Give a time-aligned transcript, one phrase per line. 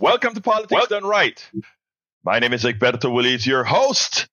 [0.00, 1.46] Welcome to Politics well, Done Right.
[2.24, 4.28] My name is Egberto Willies, your host.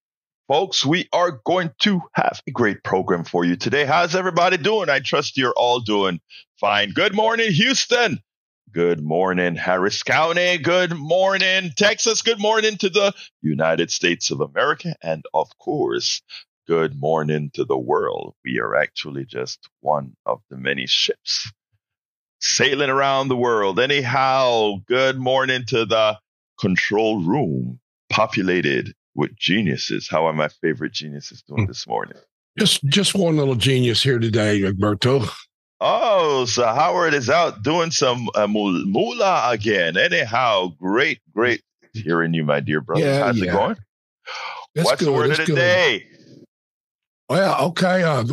[0.48, 3.84] Folks, we are going to have a great program for you today.
[3.84, 4.90] How's everybody doing?
[4.90, 6.22] I trust you're all doing
[6.58, 6.94] fine.
[6.94, 8.22] Good morning, Houston.
[8.72, 10.58] Good morning, Harris County.
[10.58, 12.22] Good morning, Texas.
[12.22, 14.96] Good morning to the United States of America.
[15.04, 16.22] And of course,
[16.66, 18.36] good morning to the world.
[18.46, 21.52] We are actually just one of the many ships
[22.40, 23.80] sailing around the world.
[23.80, 26.18] Anyhow, good morning to the
[26.60, 30.08] control room populated with geniuses.
[30.10, 31.68] How are my favorite geniuses doing hmm.
[31.68, 32.18] this morning?
[32.58, 35.24] Just just one little genius here today, Alberto.
[35.80, 39.96] Oh, so Howard is out doing some uh, moolah again.
[39.96, 41.62] Anyhow, great, great
[41.94, 43.02] hearing you, my dear brother.
[43.02, 43.44] Yeah, How's yeah.
[43.44, 43.78] it going?
[44.74, 45.08] That's What's good.
[45.08, 45.56] the word of the good.
[45.56, 46.08] day?
[47.30, 48.04] Well, okay.
[48.04, 48.24] Uh,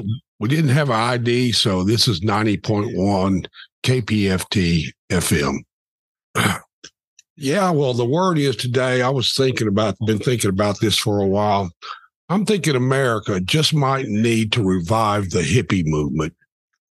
[0.40, 3.46] we didn't have an ID, so this is 90.1
[3.84, 5.58] KPFT FM.
[7.36, 9.02] yeah, well, the word is today.
[9.02, 11.70] I was thinking about, been thinking about this for a while.
[12.30, 16.34] I'm thinking America just might need to revive the hippie movement.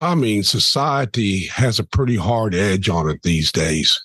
[0.01, 3.99] I mean, society has a pretty hard edge on it these days.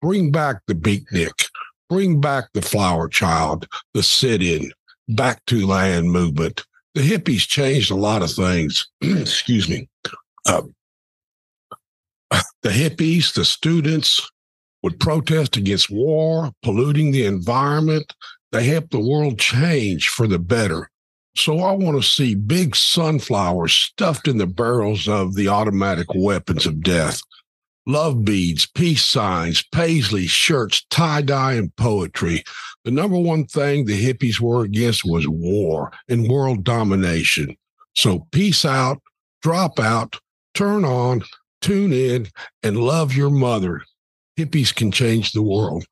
[0.00, 1.48] Bring back the beatnik,
[1.88, 4.70] bring back the flower child, the sit in,
[5.08, 6.64] back to land movement.
[6.94, 8.86] The hippies changed a lot of things.
[9.00, 9.88] Excuse me.
[10.46, 10.62] Uh,
[12.62, 14.20] the hippies, the students
[14.82, 18.14] would protest against war, polluting the environment.
[18.52, 20.90] They helped the world change for the better.
[21.36, 26.66] So I want to see big sunflowers stuffed in the barrels of the automatic weapons
[26.66, 27.20] of death.
[27.86, 32.44] Love beads, peace signs, paisley shirts, tie dye, and poetry.
[32.84, 37.56] The number one thing the hippies were against was war and world domination.
[37.96, 39.00] So peace out,
[39.40, 40.20] drop out,
[40.54, 41.22] turn on,
[41.60, 42.28] tune in
[42.62, 43.82] and love your mother.
[44.38, 45.84] Hippies can change the world.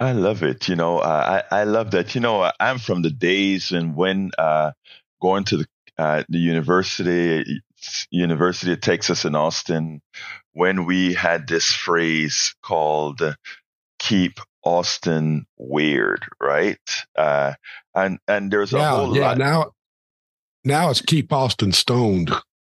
[0.00, 0.68] I love it.
[0.68, 2.14] You know, I, I love that.
[2.14, 4.72] You know, I'm from the days and when uh,
[5.22, 5.66] going to the,
[5.96, 7.62] uh, the university,
[8.10, 10.00] University of Texas in Austin,
[10.52, 13.20] when we had this phrase called
[13.98, 16.78] "keep Austin weird," right?
[17.16, 17.54] Uh,
[17.94, 19.38] and and there's a yeah, whole yeah, lot.
[19.38, 19.72] Now,
[20.64, 22.30] now it's keep Austin stoned.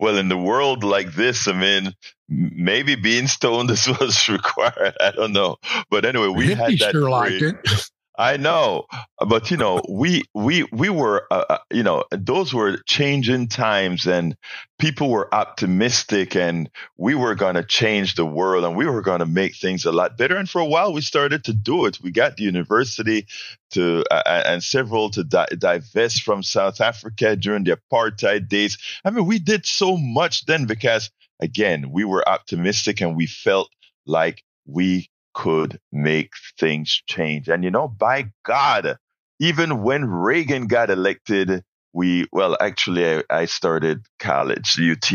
[0.00, 1.92] well, in the world like this, I mean,
[2.28, 4.94] maybe being stoned is what's required.
[5.00, 5.56] I don't know,
[5.90, 6.92] but anyway, we had that.
[6.92, 7.56] Sure liked it.
[8.20, 8.86] I know,
[9.28, 14.06] but you know, we we we were, uh, uh, you know, those were changing times,
[14.08, 14.36] and
[14.80, 19.20] people were optimistic, and we were going to change the world, and we were going
[19.20, 20.36] to make things a lot better.
[20.36, 22.00] And for a while, we started to do it.
[22.02, 23.28] We got the university
[23.70, 28.78] to uh, and several to di- divest from South Africa during the apartheid days.
[29.04, 31.08] I mean, we did so much then because
[31.40, 33.70] again, we were optimistic, and we felt
[34.06, 37.48] like we could make things change.
[37.48, 38.96] And you know, by God,
[39.40, 41.62] even when Reagan got elected,
[41.92, 45.10] we, well, actually, I, I, started college, UT,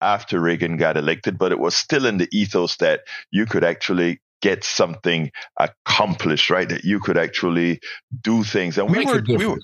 [0.00, 4.20] after Reagan got elected, but it was still in the ethos that you could actually
[4.42, 6.68] get something accomplished, right?
[6.68, 7.80] That you could actually
[8.22, 8.78] do things.
[8.78, 9.58] And we were, we were,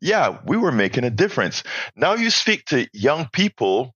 [0.00, 1.62] yeah, we were making a difference.
[1.94, 3.94] Now you speak to young people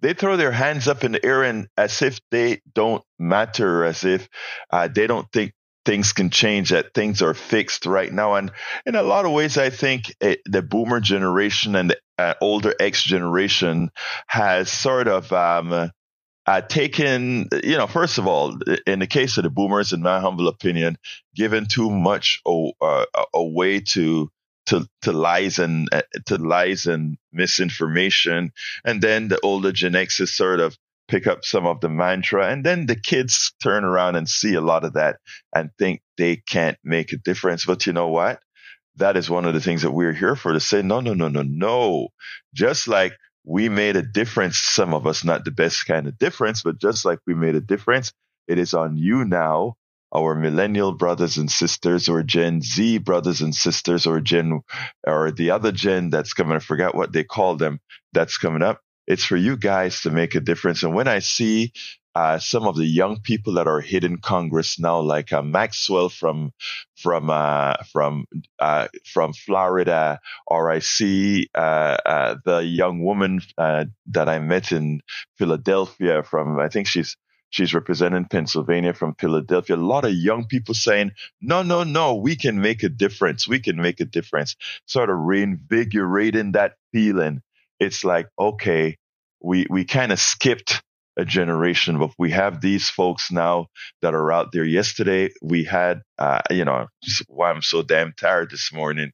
[0.00, 4.04] they throw their hands up in the air and as if they don't matter, as
[4.04, 4.28] if
[4.70, 5.52] uh, they don't think
[5.84, 8.34] things can change, that things are fixed right now.
[8.34, 8.50] And
[8.84, 12.74] in a lot of ways, I think it, the boomer generation and the uh, older
[12.78, 13.90] X generation
[14.26, 15.90] has sort of um,
[16.46, 20.20] uh, taken, you know, first of all, in the case of the boomers, in my
[20.20, 20.96] humble opinion,
[21.34, 23.04] given too much uh,
[23.34, 24.30] away to
[24.68, 28.52] to, to lies and uh, to lies and misinformation.
[28.84, 30.76] And then the older Gen sort of
[31.08, 32.48] pick up some of the mantra.
[32.48, 35.16] And then the kids turn around and see a lot of that
[35.54, 37.64] and think they can't make a difference.
[37.64, 38.40] But you know what?
[38.96, 41.28] That is one of the things that we're here for to say, no, no, no,
[41.28, 42.08] no, no.
[42.54, 43.14] Just like
[43.44, 47.04] we made a difference, some of us, not the best kind of difference, but just
[47.04, 48.12] like we made a difference,
[48.46, 49.76] it is on you now
[50.14, 54.60] our millennial brothers and sisters or Gen Z brothers and sisters or Gen
[55.06, 57.80] or the other Gen that's coming, I forgot what they call them,
[58.12, 58.80] that's coming up.
[59.06, 60.82] It's for you guys to make a difference.
[60.82, 61.72] And when I see
[62.14, 66.52] uh, some of the young people that are hitting Congress now, like uh, Maxwell from
[66.96, 68.26] from uh, from
[68.58, 75.00] uh, from Florida, or I see uh, uh, the young woman that I met in
[75.38, 77.16] Philadelphia from I think she's
[77.50, 79.76] She's representing Pennsylvania from Philadelphia.
[79.76, 83.48] A lot of young people saying, no, no, no, we can make a difference.
[83.48, 84.56] We can make a difference.
[84.86, 87.42] Sort of reinvigorating that feeling.
[87.80, 88.98] It's like, okay,
[89.40, 90.82] we, we kind of skipped
[91.18, 93.66] a generation, but we have these folks now
[94.02, 94.64] that are out there.
[94.64, 96.86] Yesterday, we had, uh, you know,
[97.26, 99.10] why I'm so damn tired this morning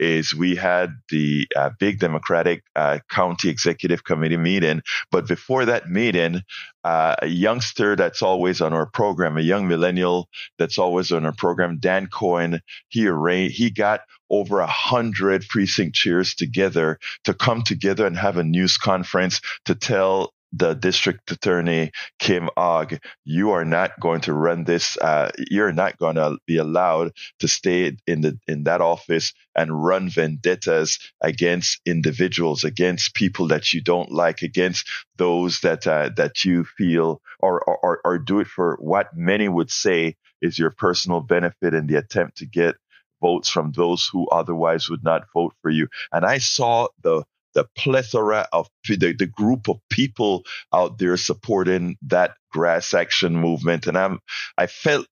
[0.00, 4.82] is we had the uh, big Democratic uh, County Executive Committee meeting.
[5.12, 6.42] But before that meeting,
[6.82, 10.28] uh, a youngster that's always on our program, a young millennial
[10.58, 15.94] that's always on our program, Dan Cohen, he arranged, he got over a hundred precinct
[15.94, 21.90] chairs together to come together and have a news conference to tell the district attorney
[22.18, 24.96] Kim Ogg, you are not going to run this.
[24.98, 29.84] Uh, you're not going to be allowed to stay in the in that office and
[29.84, 36.44] run vendettas against individuals, against people that you don't like, against those that uh, that
[36.44, 41.20] you feel or, or or do it for what many would say is your personal
[41.20, 42.76] benefit in the attempt to get
[43.22, 45.88] votes from those who otherwise would not vote for you.
[46.12, 47.24] And I saw the
[47.54, 53.86] the plethora of the, the group of people out there supporting that grass action movement.
[53.86, 54.20] And I'm,
[54.58, 55.06] I felt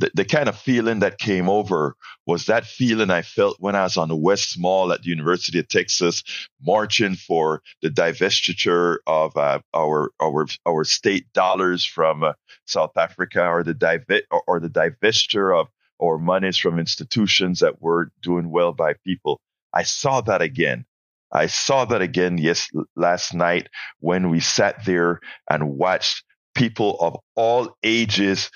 [0.00, 1.94] the, the kind of feeling that came over
[2.26, 5.58] was that feeling I felt when I was on the West Mall at the University
[5.58, 6.22] of Texas,
[6.62, 12.32] marching for the divestiture of uh, our our our state dollars from uh,
[12.66, 15.68] South Africa, or the dive or, or the divestiture of
[16.02, 19.38] our monies from institutions that were doing well by people.
[19.72, 20.86] I saw that again.
[21.32, 23.68] I saw that again yes last night
[24.00, 26.24] when we sat there and watched
[26.54, 28.50] people of all ages,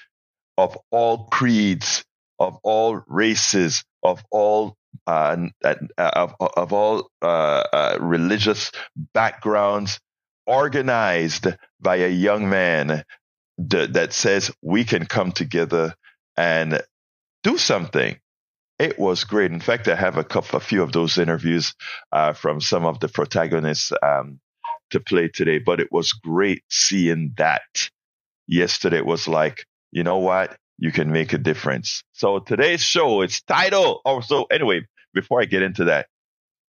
[0.58, 2.04] of all creeds,
[2.38, 4.76] of all races, of all
[5.06, 5.36] uh,
[5.98, 7.26] of, of all uh,
[7.72, 8.70] uh, religious
[9.12, 10.00] backgrounds,
[10.46, 11.46] organized
[11.80, 13.04] by a young man
[13.70, 15.94] th- that says we can come together
[16.36, 16.82] and
[17.42, 18.16] do something
[18.78, 19.52] it was great.
[19.52, 21.74] In fact, I have a couple, a few of those interviews
[22.12, 24.40] uh, from some of the protagonists um,
[24.90, 25.58] to play today.
[25.58, 27.62] But it was great seeing that.
[28.46, 30.56] Yesterday it was like, you know what?
[30.78, 32.02] You can make a difference.
[32.12, 34.00] So today's show, it's title.
[34.04, 36.08] Oh, so anyway, before I get into that,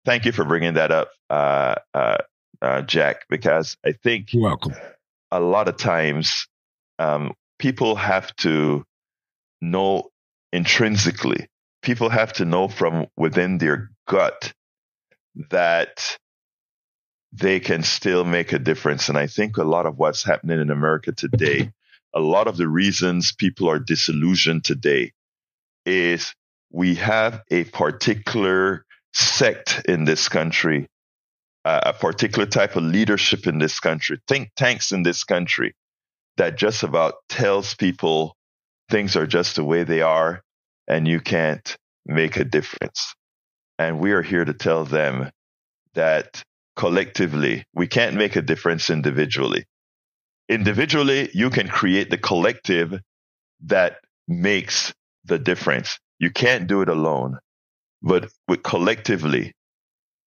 [0.04, 2.18] thank you for bringing that up, uh, uh,
[2.62, 4.74] uh Jack, because I think You're welcome.
[5.30, 6.46] A lot of times,
[6.98, 8.84] um, people have to
[9.60, 10.10] know
[10.52, 11.48] intrinsically
[11.82, 14.52] people have to know from within their gut
[15.50, 16.18] that
[17.32, 19.08] they can still make a difference.
[19.08, 21.72] And I think a lot of what's happening in America today,
[22.14, 25.12] a lot of the reasons people are disillusioned today
[25.84, 26.34] is
[26.70, 30.86] we have a particular sect in this country,
[31.64, 35.74] uh, a particular type of leadership in this country, think tanks in this country
[36.36, 38.34] that just about tells people
[38.90, 40.42] things are just the way they are
[40.88, 41.76] and you can't
[42.06, 43.14] make a difference.
[43.78, 45.30] And we are here to tell them
[45.94, 46.42] that
[46.74, 49.66] collectively, we can't make a difference individually.
[50.48, 52.98] Individually, you can create the collective
[53.64, 54.92] that makes
[55.24, 55.98] the difference.
[56.18, 57.38] You can't do it alone,
[58.02, 59.52] but with collectively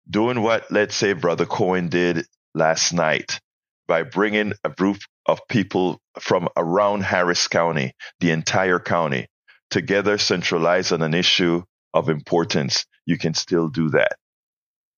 [0.10, 3.40] doing what, let's say, Brother Cohen did last night
[3.88, 9.28] by bringing a group of people from around Harris County, the entire county,
[9.72, 11.64] together centralize on an issue
[11.94, 14.18] of importance, you can still do that.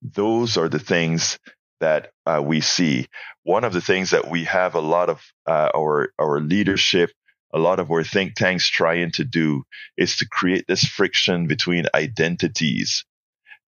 [0.01, 1.39] Those are the things
[1.79, 3.07] that uh, we see.
[3.43, 7.11] One of the things that we have a lot of uh, our our leadership,
[7.53, 9.63] a lot of our think tanks trying to do
[9.97, 13.05] is to create this friction between identities.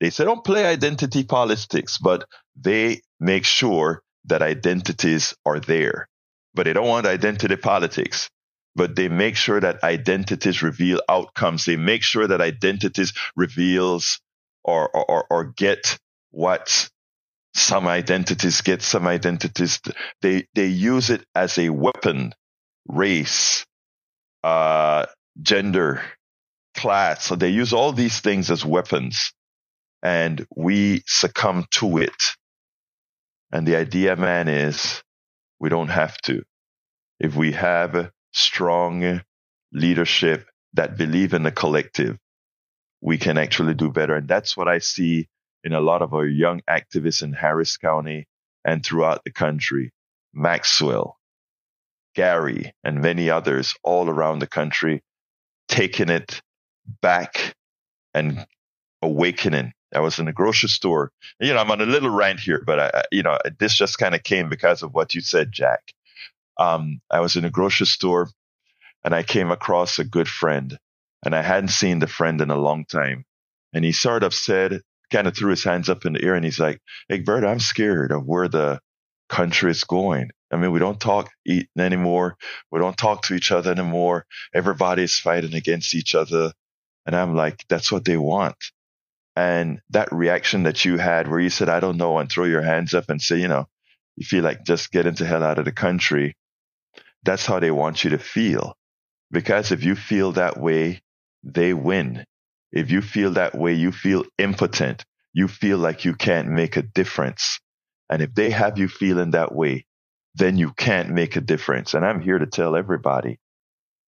[0.01, 2.25] They say don't play identity politics, but
[2.55, 6.09] they make sure that identities are there.
[6.53, 8.29] But they don't want identity politics
[8.75, 11.65] but they make sure that identities reveal outcomes.
[11.65, 14.19] They make sure that identities reveals
[14.63, 15.97] or, or, or get
[16.31, 16.89] what
[17.53, 19.79] some identities get, some identities,
[20.21, 22.33] they, they use it as a weapon,
[22.87, 23.65] race,
[24.43, 25.05] uh,
[25.41, 26.01] gender,
[26.75, 27.23] class.
[27.23, 29.31] So they use all these things as weapons
[30.03, 32.35] and we succumb to it.
[33.51, 35.01] And the idea, man, is
[35.59, 36.43] we don't have to.
[37.19, 39.21] If we have strong
[39.71, 42.17] leadership that believe in the collective,
[43.01, 44.15] we can actually do better.
[44.15, 45.27] And that's what I see
[45.63, 48.27] in a lot of our young activists in Harris County
[48.63, 49.91] and throughout the country.
[50.33, 51.17] Maxwell,
[52.13, 55.01] Gary, and many others all around the country
[55.69, 56.41] taking it
[57.01, 57.55] back
[58.13, 58.45] and
[59.01, 59.71] awakening.
[59.93, 61.11] I was in a grocery store.
[61.39, 64.13] You know, I'm on a little rant here, but I, you know, this just kind
[64.13, 65.93] of came because of what you said, Jack
[66.57, 68.29] um, I was in a grocery store
[69.03, 70.77] and I came across a good friend
[71.23, 73.25] and I hadn't seen the friend in a long time.
[73.73, 74.81] And he sort of said,
[75.11, 77.59] kind of threw his hands up in the air and he's like, Hey, Bert, I'm
[77.59, 78.79] scared of where the,
[79.29, 80.29] country is going.
[80.51, 81.31] I mean, we don't talk
[81.77, 82.37] anymore.
[82.71, 84.25] We don't talk to each other anymore.
[84.53, 86.53] Everybody's fighting against each other.
[87.05, 88.55] And I'm like, that's what they want.
[89.35, 92.61] And that reaction that you had where you said, I don't know, and throw your
[92.61, 93.67] hands up and say, you know,
[94.15, 96.35] you feel like just getting the hell out of the country.
[97.25, 98.75] That's how they want you to feel.
[99.31, 101.01] Because if you feel that way,
[101.43, 102.25] they win.
[102.73, 105.05] If you feel that way, you feel impotent.
[105.33, 107.59] You feel like you can't make a difference.
[108.09, 109.85] And if they have you feeling that way,
[110.35, 111.95] then you can't make a difference.
[111.95, 113.39] And I'm here to tell everybody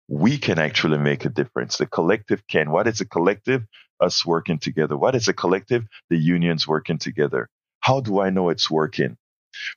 [0.09, 1.79] we can actually make a difference.
[1.79, 2.71] The collective can.
[2.71, 3.65] What is a collective?
[4.01, 4.97] Us working together.
[4.97, 5.85] What is a collective?
[6.11, 7.49] The unions working together.
[7.81, 9.17] How do I know it's working?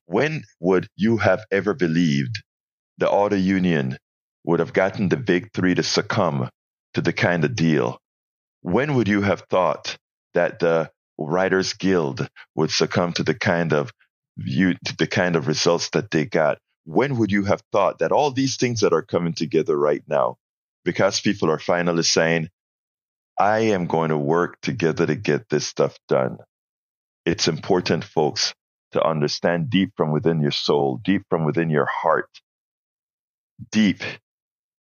[0.06, 2.44] When would you have ever believed
[2.98, 3.98] the auto union
[4.44, 6.50] would have gotten the big three to succumb
[6.94, 8.00] to the kind of deal?
[8.62, 9.98] When would you have thought
[10.34, 13.92] that the Writers Guild would succumb to the kind of
[14.38, 16.60] you the kind of results that they got?
[16.86, 20.38] When would you have thought that all these things that are coming together right now,
[20.86, 22.50] because people are finally saying,
[23.38, 26.38] I am going to work together to get this stuff done.
[27.26, 28.54] It's important, folks,
[28.94, 32.30] to understand deep from within your soul, deep from within your heart,
[33.72, 34.04] deep,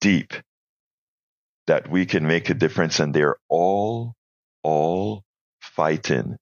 [0.01, 0.33] deep,
[1.67, 2.99] that we can make a difference.
[2.99, 4.13] And they're all,
[4.63, 5.23] all
[5.61, 6.37] fighting.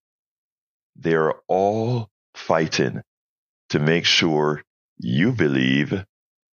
[0.96, 3.02] They're all fighting
[3.70, 4.64] to make sure
[4.98, 6.06] you believe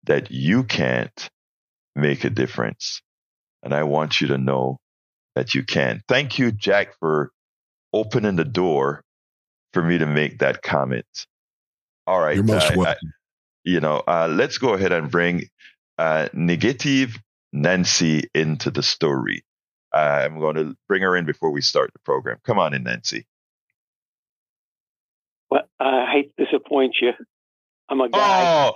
[0.05, 1.31] that you can't
[1.95, 3.03] make a difference.
[3.63, 4.79] And I want you to know
[5.35, 6.03] that you can.
[6.09, 7.31] Thank you, Jack, for
[7.93, 9.03] opening the door
[9.73, 11.07] for me to make that comment.
[12.07, 12.37] All right.
[12.37, 13.13] You're most uh, welcome.
[13.67, 15.49] You know, uh, let's go ahead and bring
[15.99, 17.19] uh, negative
[17.53, 19.45] Nancy into the story.
[19.93, 22.39] Uh, I'm going to bring her in before we start the program.
[22.45, 23.27] Come on in, Nancy.
[25.51, 27.11] Well, I hate to disappoint you.
[27.89, 28.71] I'm a guy.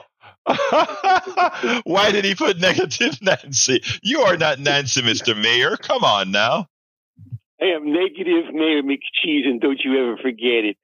[0.49, 1.81] Oh.
[1.85, 3.85] Why did he put negative Nancy?
[4.03, 5.41] You are not Nancy, Mr.
[5.41, 5.77] Mayor.
[5.77, 6.67] Come on now.
[7.63, 10.77] I am negative Mayor McCheese, and don't you ever forget it.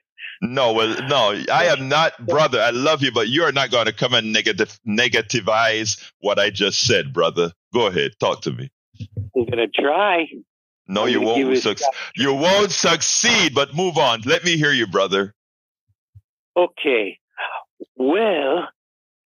[0.43, 2.61] No, well, no, I am not, brother.
[2.61, 6.50] I love you, but you are not going to come and negative negativize what I
[6.50, 7.52] just said, brother.
[7.73, 8.71] Go ahead, talk to me.
[9.35, 10.26] I'm gonna try.
[10.88, 11.59] No, I'm you won't.
[11.59, 11.75] Su-
[12.16, 13.55] you won't succeed.
[13.55, 14.21] But move on.
[14.25, 15.35] Let me hear you, brother.
[16.57, 17.19] Okay.
[17.97, 18.69] Well,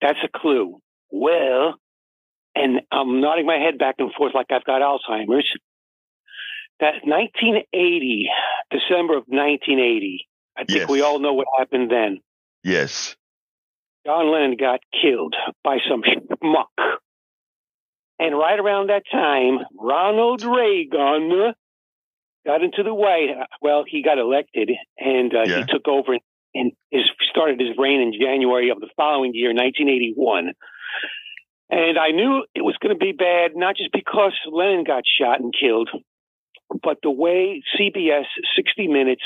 [0.01, 0.81] that's a clue.
[1.11, 1.75] Well,
[2.55, 5.49] and I'm nodding my head back and forth like I've got Alzheimer's.
[6.81, 8.29] That 1980,
[8.71, 10.28] December of 1980.
[10.59, 10.89] I think yes.
[10.89, 12.19] we all know what happened then.
[12.65, 13.15] Yes.
[14.05, 16.99] John Lennon got killed by some schmuck.
[18.19, 21.53] And right around that time, Ronald Reagan
[22.45, 23.29] got into the White
[23.63, 25.59] Well, he got elected and uh, yeah.
[25.59, 26.19] he took over
[26.55, 30.55] and his, started his reign in January of the following year, 1981.
[31.71, 35.39] And I knew it was going to be bad, not just because Lennon got shot
[35.39, 35.91] and killed,
[36.83, 38.25] but the way CBS
[38.57, 39.23] 60 Minutes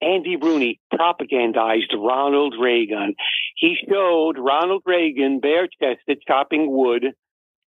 [0.00, 3.14] Andy Rooney propagandized Ronald Reagan.
[3.56, 7.06] He showed Ronald Reagan bare chested chopping wood,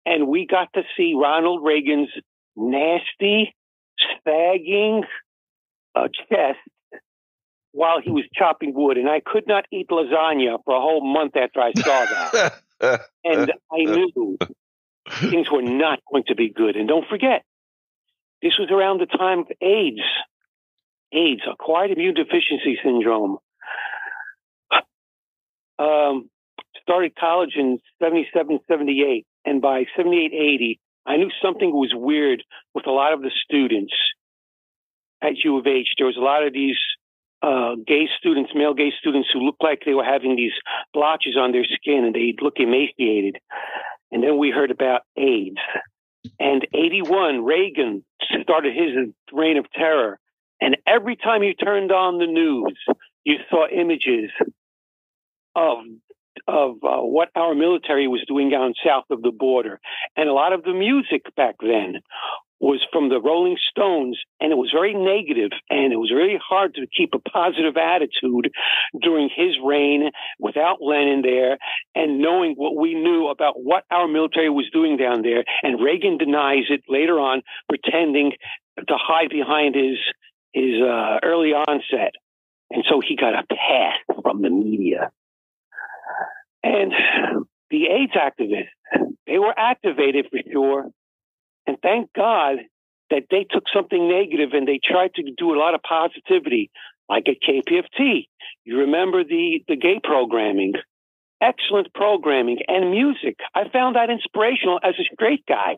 [0.06, 2.10] and we got to see Ronald Reagan's
[2.56, 3.56] nasty,
[4.24, 5.04] sagging
[5.96, 6.60] uh, chest
[7.72, 11.36] while he was chopping wood, and I could not eat lasagna for a whole month
[11.36, 12.54] after I saw that.
[13.24, 14.38] and I knew
[15.30, 16.76] things were not going to be good.
[16.76, 17.44] And don't forget,
[18.42, 20.02] this was around the time of AIDS.
[21.14, 23.38] AIDS, acquired immune deficiency syndrome.
[25.80, 26.30] Um,
[26.82, 29.26] started college in 77, 78.
[29.46, 33.94] And by 78, 80, I knew something was weird with a lot of the students
[35.22, 35.88] at U of H.
[35.98, 36.78] There was a lot of these
[37.42, 40.54] uh, gay students, male gay students who looked like they were having these
[40.94, 43.38] blotches on their skin and they look emaciated.
[44.12, 45.58] And then we heard about AIDS.
[46.40, 48.04] And 81, Reagan
[48.42, 50.20] started his reign of terror.
[50.62, 52.78] And every time you turned on the news,
[53.24, 54.32] you saw images
[55.56, 55.80] of
[56.48, 59.80] of uh, what our military was doing down south of the border.
[60.16, 62.02] And a lot of the music back then
[62.60, 66.74] was from the Rolling Stones, and it was very negative, and it was really hard
[66.76, 68.50] to keep a positive attitude
[69.00, 70.10] during his reign
[70.40, 71.58] without Lennon there,
[71.94, 75.44] and knowing what we knew about what our military was doing down there.
[75.62, 78.32] And Reagan denies it later on, pretending
[78.78, 79.98] to hide behind his
[80.58, 82.14] his uh, early onset,
[82.70, 85.12] and so he got a pass from the media.
[86.64, 86.92] And
[87.70, 88.70] the AIDS activists,
[89.26, 90.90] they were activated for sure
[91.68, 92.58] and thank God
[93.10, 96.72] that they took something negative and they tried to do a lot of positivity
[97.10, 98.28] like at KPFT.
[98.64, 100.74] You remember the, the gay programming,
[101.42, 103.38] excellent programming and music.
[103.54, 105.78] I found that inspirational as a straight guy.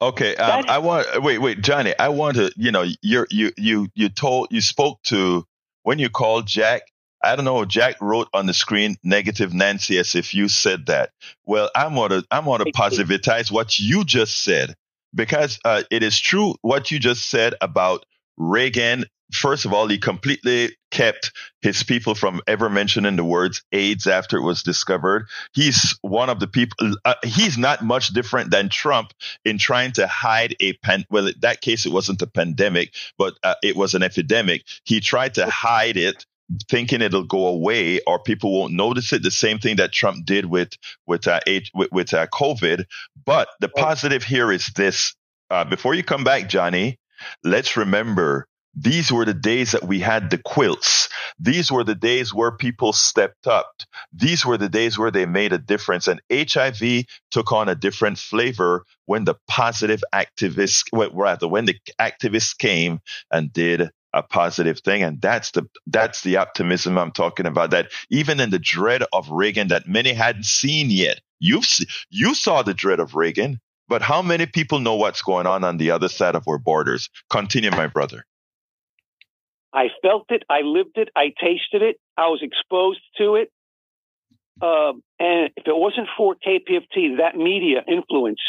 [0.00, 1.92] Okay, um, I want wait, wait, Johnny.
[1.98, 5.44] I want to, you know, you you you you told you spoke to
[5.82, 6.82] when you called Jack.
[7.22, 7.64] I don't know.
[7.64, 11.10] Jack wrote on the screen negative Nancy as if you said that.
[11.46, 14.76] Well, I'm gonna I'm gonna positivize what you just said
[15.14, 18.04] because uh, it is true what you just said about
[18.36, 24.06] Reagan first of all, he completely kept his people from ever mentioning the words AIDS
[24.06, 25.26] after it was discovered.
[25.52, 29.12] He's one of the people, uh, he's not much different than Trump
[29.44, 31.04] in trying to hide a pen.
[31.10, 34.64] Well, in that case, it wasn't a pandemic, but uh, it was an epidemic.
[34.84, 36.24] He tried to hide it
[36.70, 39.22] thinking it'll go away or people won't notice it.
[39.22, 40.70] The same thing that Trump did with
[41.06, 41.40] with uh,
[41.74, 42.84] with, with uh, COVID.
[43.24, 45.14] But the positive here is this:
[45.50, 46.98] uh, before you come back, Johnny,
[47.44, 48.46] let's remember
[48.80, 51.08] these were the days that we had the quilts.
[51.40, 53.82] These were the days where people stepped up.
[54.12, 56.06] These were the days where they made a difference.
[56.06, 62.56] And HIV took on a different flavor when the positive activists, rather, when the activists
[62.56, 63.00] came
[63.32, 67.92] and did a positive thing and that's the that's the optimism i'm talking about that
[68.08, 71.66] even in the dread of reagan that many hadn't seen yet you've
[72.08, 75.76] you saw the dread of reagan but how many people know what's going on on
[75.76, 78.24] the other side of our borders continue my brother
[79.72, 80.42] I felt it.
[80.48, 81.08] I lived it.
[81.14, 81.96] I tasted it.
[82.16, 83.50] I was exposed to it.
[84.60, 88.40] Uh, and if it wasn't for KPFT, that media influence,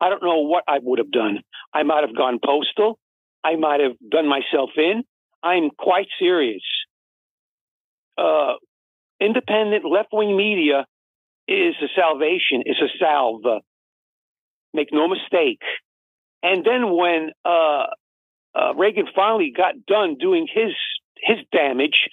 [0.00, 1.40] I don't know what I would have done.
[1.72, 2.98] I might have gone postal.
[3.42, 5.02] I might have done myself in.
[5.42, 6.62] I'm quite serious.
[8.16, 8.54] Uh,
[9.20, 10.86] independent left wing media
[11.48, 13.62] is a salvation, is a salve.
[14.74, 15.62] Make no mistake.
[16.42, 17.86] And then when uh,
[18.54, 20.72] uh, Reagan finally got done doing his
[21.16, 22.08] his damage.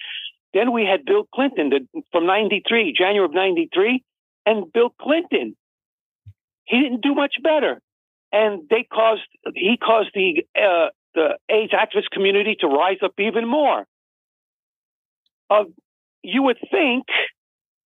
[0.54, 4.04] Then we had Bill Clinton the, from '93, January of '93,
[4.46, 5.56] and Bill Clinton.
[6.66, 7.82] He didn't do much better,
[8.32, 13.48] and they caused he caused the uh, the AIDS activist community to rise up even
[13.48, 13.86] more.
[15.50, 15.64] Uh,
[16.24, 17.06] you would think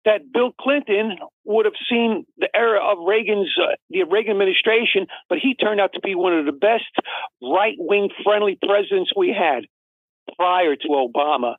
[0.04, 5.38] that Bill Clinton would have seen the era of Reagan's uh, the Reagan administration, but
[5.38, 6.90] he turned out to be one of the best
[7.42, 9.64] right wing friendly presidents we had
[10.36, 11.54] prior to Obama.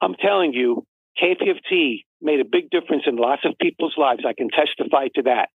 [0.00, 0.84] I'm telling you,
[1.22, 4.22] KPFT made a big difference in lots of people's lives.
[4.26, 5.48] I can testify to that.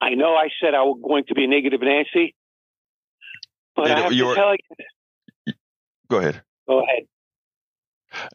[0.00, 2.34] I know I said I was going to be negative Nancy,
[3.74, 5.54] but I have to tell you.
[6.10, 6.42] Go ahead.
[6.68, 7.06] Go ahead.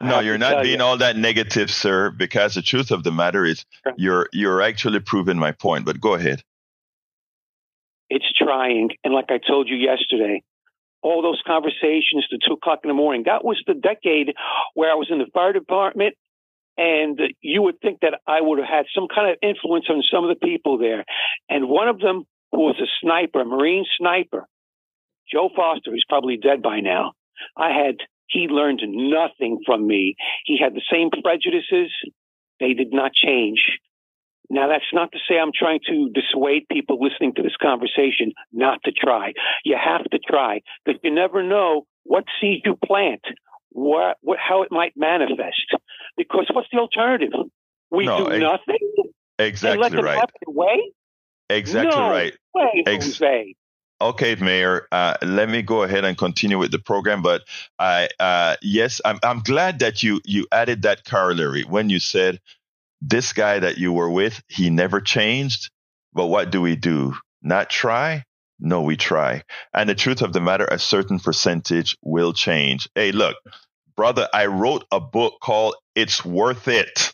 [0.02, 0.86] No, you're not being you.
[0.86, 3.66] all that negative, sir, because the truth of the matter is
[3.98, 6.44] you're you're actually proving my point, but go ahead.
[8.10, 8.90] It's trying.
[9.04, 10.44] And like I told you yesterday,
[11.02, 14.34] all those conversations to two o'clock in the morning, that was the decade
[14.74, 16.16] where I was in the fire department
[16.80, 20.24] and you would think that I would have had some kind of influence on some
[20.24, 21.04] of the people there.
[21.50, 24.48] And one of them who was a sniper, a Marine sniper,
[25.30, 27.14] Joe Foster, who's probably dead by now.
[27.58, 27.98] I had
[28.30, 30.16] he learned nothing from me.
[30.46, 31.92] He had the same prejudices.
[32.60, 33.64] They did not change.
[34.50, 38.80] Now, that's not to say I'm trying to dissuade people listening to this conversation not
[38.86, 39.34] to try.
[39.64, 43.22] You have to try because you never know what seed you plant,
[43.70, 45.76] what, what, how it might manifest.
[46.18, 47.30] Because what's the alternative?
[47.92, 49.12] We no, do nothing.
[49.38, 50.20] Exactly and let them right.
[50.20, 50.92] Have their way?
[51.50, 52.34] Exactly no right.
[52.54, 53.56] Way, Ex- Jose.
[54.02, 54.88] Okay, Mayor.
[54.92, 57.22] Uh, let me go ahead and continue with the program.
[57.22, 57.44] But
[57.80, 62.40] I, uh, yes, I'm, I'm glad that you you added that corollary when you said
[63.02, 65.72] this guy that you were with, he never changed.
[66.14, 67.16] But what do we do?
[67.42, 68.24] Not try?
[68.60, 69.44] No, we try.
[69.74, 72.90] And the truth of the matter, a certain percentage will change.
[72.96, 73.38] Hey, look,
[73.96, 77.14] brother, I wrote a book called "It's Worth It."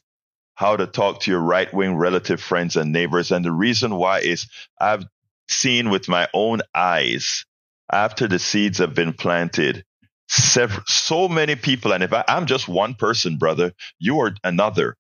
[0.56, 3.32] How to talk to your right wing relative friends and neighbors.
[3.32, 4.48] And the reason why is
[4.80, 5.06] I've
[5.50, 7.46] seen with my own eyes
[7.92, 9.84] after the seeds have been planted.
[10.28, 14.96] Several, so many people, and if I, I'm just one person, brother, you are another.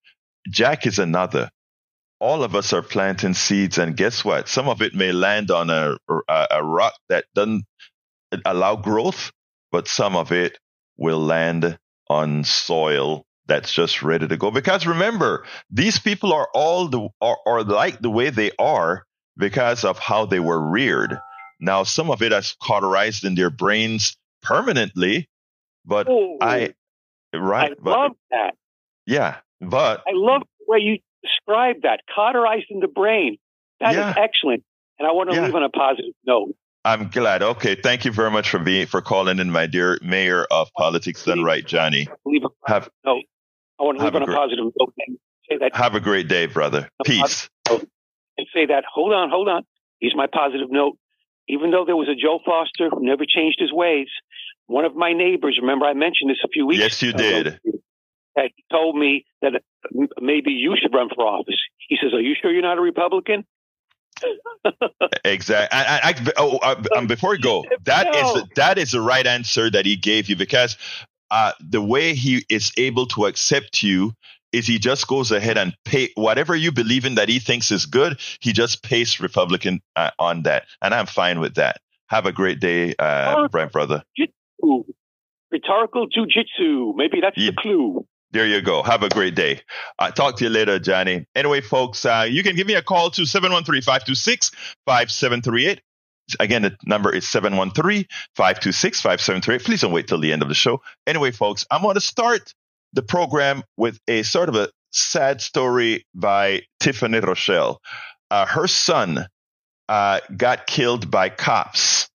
[0.49, 1.49] Jack is another.
[2.19, 4.47] All of us are planting seeds, and guess what?
[4.47, 5.97] Some of it may land on a,
[6.29, 7.65] a, a rock that doesn't
[8.45, 9.31] allow growth,
[9.71, 10.57] but some of it
[10.97, 11.77] will land
[12.09, 14.51] on soil that's just ready to go.
[14.51, 19.05] Because remember, these people are all the are, are like the way they are
[19.37, 21.19] because of how they were reared.
[21.59, 25.29] Now, some of it has cauterized in their brains permanently,
[25.85, 26.73] but Ooh, I,
[27.33, 27.71] right?
[27.71, 28.55] I but, love that.
[29.05, 33.37] Yeah, but I love the way you describe that cauterized in the brain.
[33.79, 34.11] That yeah.
[34.11, 34.63] is excellent.
[34.99, 35.45] And I want to yeah.
[35.45, 36.55] leave on a positive note.
[36.85, 37.41] I'm glad.
[37.41, 41.25] Okay, thank you very much for being for calling in, my dear mayor of politics
[41.25, 42.07] done right, Johnny.
[42.67, 43.23] Have, note.
[43.79, 44.93] I want to leave on a positive note.
[45.49, 45.75] Say that.
[45.75, 46.87] Have a great day, brother.
[47.03, 47.49] Peace.
[48.37, 48.83] And say that.
[48.93, 49.63] Hold on, hold on.
[49.99, 50.97] Here's my positive note.
[51.47, 54.07] Even though there was a Joe Foster who never changed his ways,
[54.67, 57.13] one of my neighbors, remember I mentioned this a few weeks yes, ago.
[57.17, 57.59] Yes, you did.
[58.55, 59.61] He told me that
[60.19, 61.55] maybe you should run for office.
[61.87, 63.45] He says, Are you sure you're not a Republican?
[65.25, 65.77] exactly.
[65.77, 68.35] I, I, oh, I, uh, um, before we go, that no.
[68.35, 70.77] is that is the right answer that he gave you because
[71.31, 74.13] uh, the way he is able to accept you
[74.51, 77.85] is he just goes ahead and pay whatever you believe in that he thinks is
[77.85, 78.19] good.
[78.39, 81.77] He just pays Republican uh, on that, and I'm fine with that.
[82.07, 84.03] Have a great day, uh, Brent brother.
[85.51, 86.95] Rhetorical jujitsu.
[86.95, 87.51] Maybe that's yeah.
[87.51, 88.05] the clue.
[88.31, 88.83] There you go.
[88.83, 89.61] Have a great day.
[89.97, 91.25] Uh, talk to you later, Johnny.
[91.35, 95.79] Anyway, folks, uh, you can give me a call to 713-526-5738.
[96.39, 99.63] Again, the number is 713-526-5738.
[99.63, 100.81] Please don't wait till the end of the show.
[101.07, 102.53] Anyway, folks, I'm going to start
[102.95, 107.79] the program with a sort of a sad story by Tiffany Rochelle.
[108.31, 109.27] Uh, her son
[109.87, 112.09] uh, got killed by cops.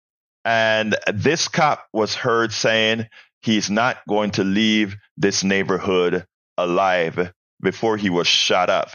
[0.44, 3.06] And this cop was heard saying
[3.42, 6.24] he's not going to leave this neighborhood
[6.56, 8.90] alive before he was shot up.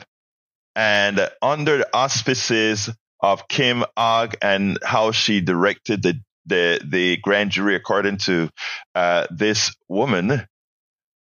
[0.76, 2.90] And under the auspices
[3.22, 8.50] of Kim Ogg and how she directed the the, the grand jury, according to
[8.94, 10.48] uh, this woman,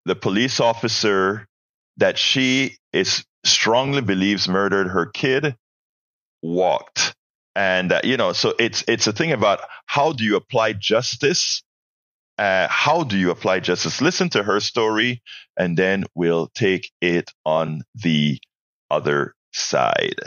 [0.05, 1.47] the police officer
[1.97, 5.57] that she is strongly believes murdered her kid
[6.43, 7.14] walked
[7.55, 11.62] and uh, you know so it's it's a thing about how do you apply justice
[12.38, 14.01] uh, how do you apply justice?
[14.01, 15.23] Listen to her story,
[15.57, 18.38] and then we'll take it on the
[18.90, 20.21] other side.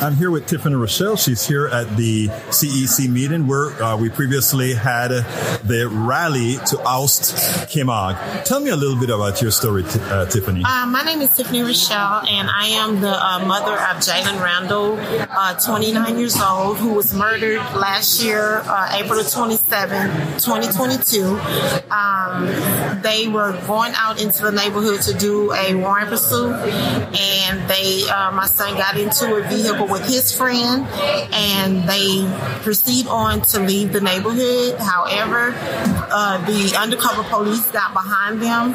[0.00, 1.16] I'm here with Tiffany Rochelle.
[1.16, 7.68] She's here at the CEC meeting where uh, we previously had the rally to oust
[7.70, 8.16] Kim Ogg.
[8.44, 10.62] Tell me a little bit about your story, t- uh, Tiffany.
[10.64, 14.98] Uh, my name is Tiffany Rochelle, and I am the uh, mother of Jalen Randall,
[15.30, 21.24] uh, 29 years old, who was murdered last year, uh, April 27, 2022.
[21.90, 22.46] Um,
[23.02, 28.46] they were going out into the neighborhood to do a warrant pursuit, and they, my
[28.46, 30.86] son got into a vehicle with his friend
[31.32, 32.26] and they
[32.62, 34.78] proceed on to leave the neighborhood.
[34.78, 38.74] However, uh, the undercover police got behind them.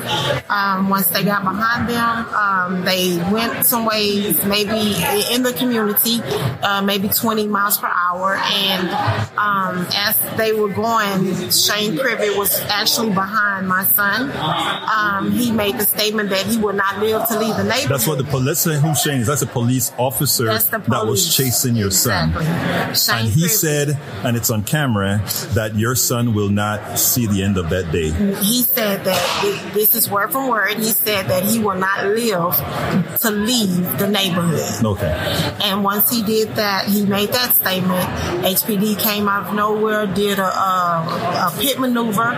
[0.50, 4.96] Um, once they got behind them, um, they went some ways, maybe
[5.32, 6.22] in the community,
[6.62, 8.36] uh, maybe 20 miles per hour.
[8.36, 8.90] And
[9.38, 14.11] um, as they were going, Shane Privette was actually behind my son.
[14.12, 17.90] Um, he made the statement that he would not live to leave the neighborhood.
[17.90, 18.64] That's what the police.
[18.64, 19.22] Who's Shane?
[19.22, 19.28] Is.
[19.28, 20.46] That's a police officer.
[20.46, 22.46] That's the police that was chasing your exactly.
[22.96, 23.20] son.
[23.20, 27.58] and he said, and it's on camera, that your son will not see the end
[27.58, 28.12] of that day.
[28.42, 30.78] He said that this is word for word.
[30.78, 32.56] He said that he will not live
[33.22, 34.86] to leave the neighborhood.
[34.86, 35.58] Okay.
[35.64, 38.04] And once he did that, he made that statement.
[38.44, 42.32] HPD came out of nowhere, did a, a, a pit maneuver.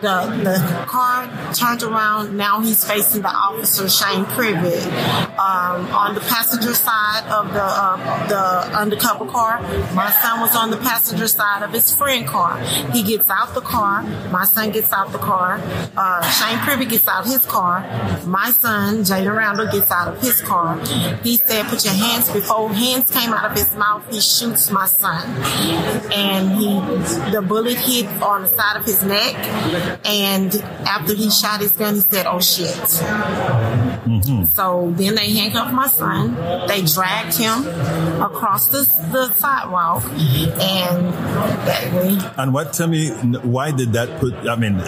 [0.00, 1.15] The the car
[1.54, 2.36] turned around.
[2.36, 4.86] Now he's facing the officer Shane Privette
[5.38, 9.60] um, on the passenger side of the uh, the undercover car.
[9.94, 12.58] My son was on the passenger side of his friend car.
[12.92, 14.02] He gets out the car.
[14.30, 15.60] My son gets out the car.
[15.96, 17.80] Uh, Shane Privette gets out his car.
[18.26, 20.78] My son, Jalen Randall, gets out of his car.
[21.22, 24.86] He said, put your hands, before hands came out of his mouth, he shoots my
[24.86, 25.28] son.
[26.12, 26.80] And he,
[27.30, 29.34] the bullet hit on the side of his neck.
[30.04, 30.54] And
[30.86, 32.66] after he shot his gun, he said, oh shit.
[32.66, 34.44] Mm-hmm.
[34.44, 36.34] So then they handcuffed my son.
[36.66, 37.66] They dragged him
[38.22, 41.12] across the, the sidewalk and
[41.66, 42.18] that way.
[42.36, 44.78] And what, tell me, why did that put, I mean,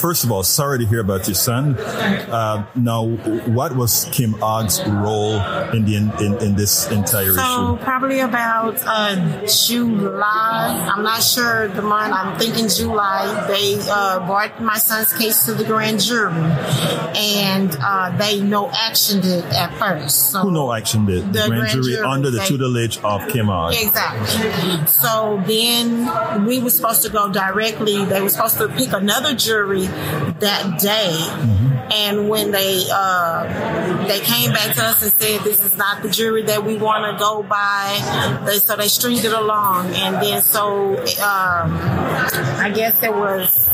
[0.00, 1.76] first of all, sorry to hear about your son.
[1.78, 5.40] Uh, now, what was Kim Ogg's role
[5.72, 7.84] in the, in, in this entire so, issue?
[7.84, 10.90] probably about uh, July.
[10.92, 12.12] I'm not sure the month.
[12.14, 13.46] I'm thinking July.
[13.48, 19.24] They uh, brought my son's case to the grand jury and uh, they no actioned
[19.24, 20.30] it at first.
[20.30, 21.32] So Who no action did?
[21.32, 23.74] The, the grand, grand, jury, under the tutelage of Kim Ogg.
[23.74, 24.86] Exactly.
[24.86, 28.04] So then we were supposed to go directly.
[28.04, 31.12] They were supposed to pick another jury that day.
[31.12, 31.72] Mm-hmm.
[31.92, 36.08] And when they uh, they came back to us and said this is not the
[36.08, 40.40] jury that we want to go by, they so they stringed it along, and then
[40.40, 41.76] so um,
[42.58, 43.68] I guess there was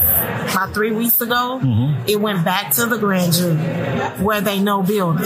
[0.50, 2.08] about three weeks ago, mm-hmm.
[2.08, 3.56] it went back to the grand jury
[4.22, 5.24] where they know building.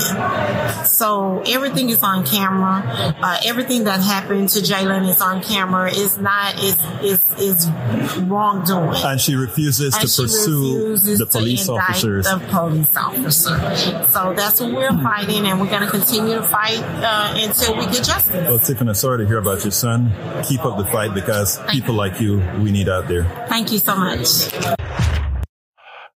[0.84, 2.82] So everything is on camera.
[3.20, 5.90] Uh, everything that happened to Jalen is on camera.
[5.92, 8.96] It's not, it's, it's, it's wrongdoing.
[9.02, 12.24] And she refuses and to she pursue refuses the police officers.
[12.24, 14.06] The police officer.
[14.08, 17.84] So that's what we're fighting, and we're going to continue to fight uh, until we
[17.86, 18.32] get justice.
[18.32, 20.12] Well, Tiffany, sorry to hear about your son.
[20.44, 21.98] Keep up the fight because Thank people you.
[21.98, 23.24] like you we need out there.
[23.48, 24.48] Thank you so much.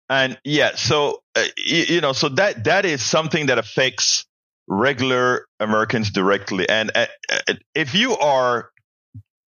[0.10, 4.26] And yeah, so uh, you, you, know, so that that is something that affects
[4.68, 6.68] regular Americans directly.
[6.70, 8.70] And uh, uh if you are,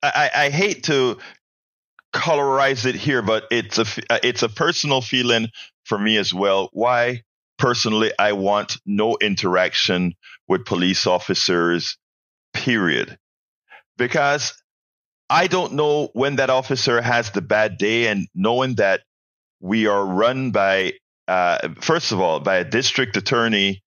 [0.02, 1.18] I, I hate to
[2.14, 5.50] colorize it here, but it's a uh, it's a personal feeling
[5.84, 6.70] for me as well.
[6.72, 7.24] Why
[7.58, 10.14] personally I want no interaction
[10.48, 11.98] with police officers.
[12.54, 13.18] Period.
[13.98, 14.54] Because
[15.30, 19.02] I don't know when that officer has the bad day, and knowing that
[19.60, 20.94] we are run by,
[21.28, 23.82] uh, first of all, by a district attorney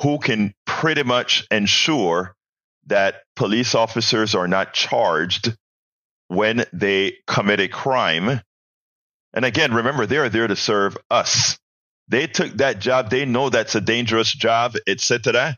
[0.00, 2.34] who can pretty much ensure
[2.86, 5.56] that police officers are not charged
[6.28, 8.40] when they commit a crime.
[9.32, 11.58] And again, remember, they are there to serve us.
[12.08, 13.10] They took that job.
[13.10, 15.56] They know that's a dangerous job, etc.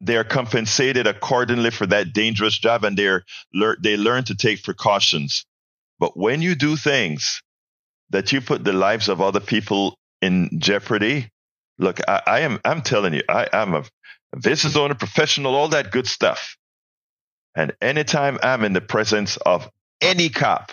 [0.00, 3.24] They're compensated accordingly for that dangerous job, and they're
[3.80, 5.44] they learn to take precautions.
[5.98, 7.42] But when you do things
[8.12, 11.28] that you put the lives of other people in jeopardy,
[11.78, 13.84] look, I, I am I'm telling you, I, am a
[14.40, 16.56] business owner, professional, all that good stuff.
[17.54, 19.68] And anytime I'm in the presence of
[20.00, 20.72] any cop,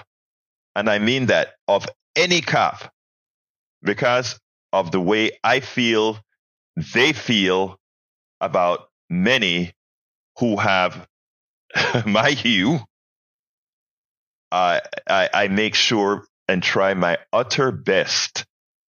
[0.76, 2.94] and I mean that of any cop,
[3.82, 4.40] because
[4.72, 6.20] of the way I feel,
[6.94, 7.78] they feel
[8.40, 9.74] about many
[10.40, 11.08] who have
[12.06, 12.80] my hue,
[14.52, 18.44] I, I, I make sure and try my utter best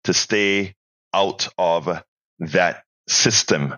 [0.04, 0.74] to stay
[1.12, 2.00] out of
[2.38, 3.74] that system,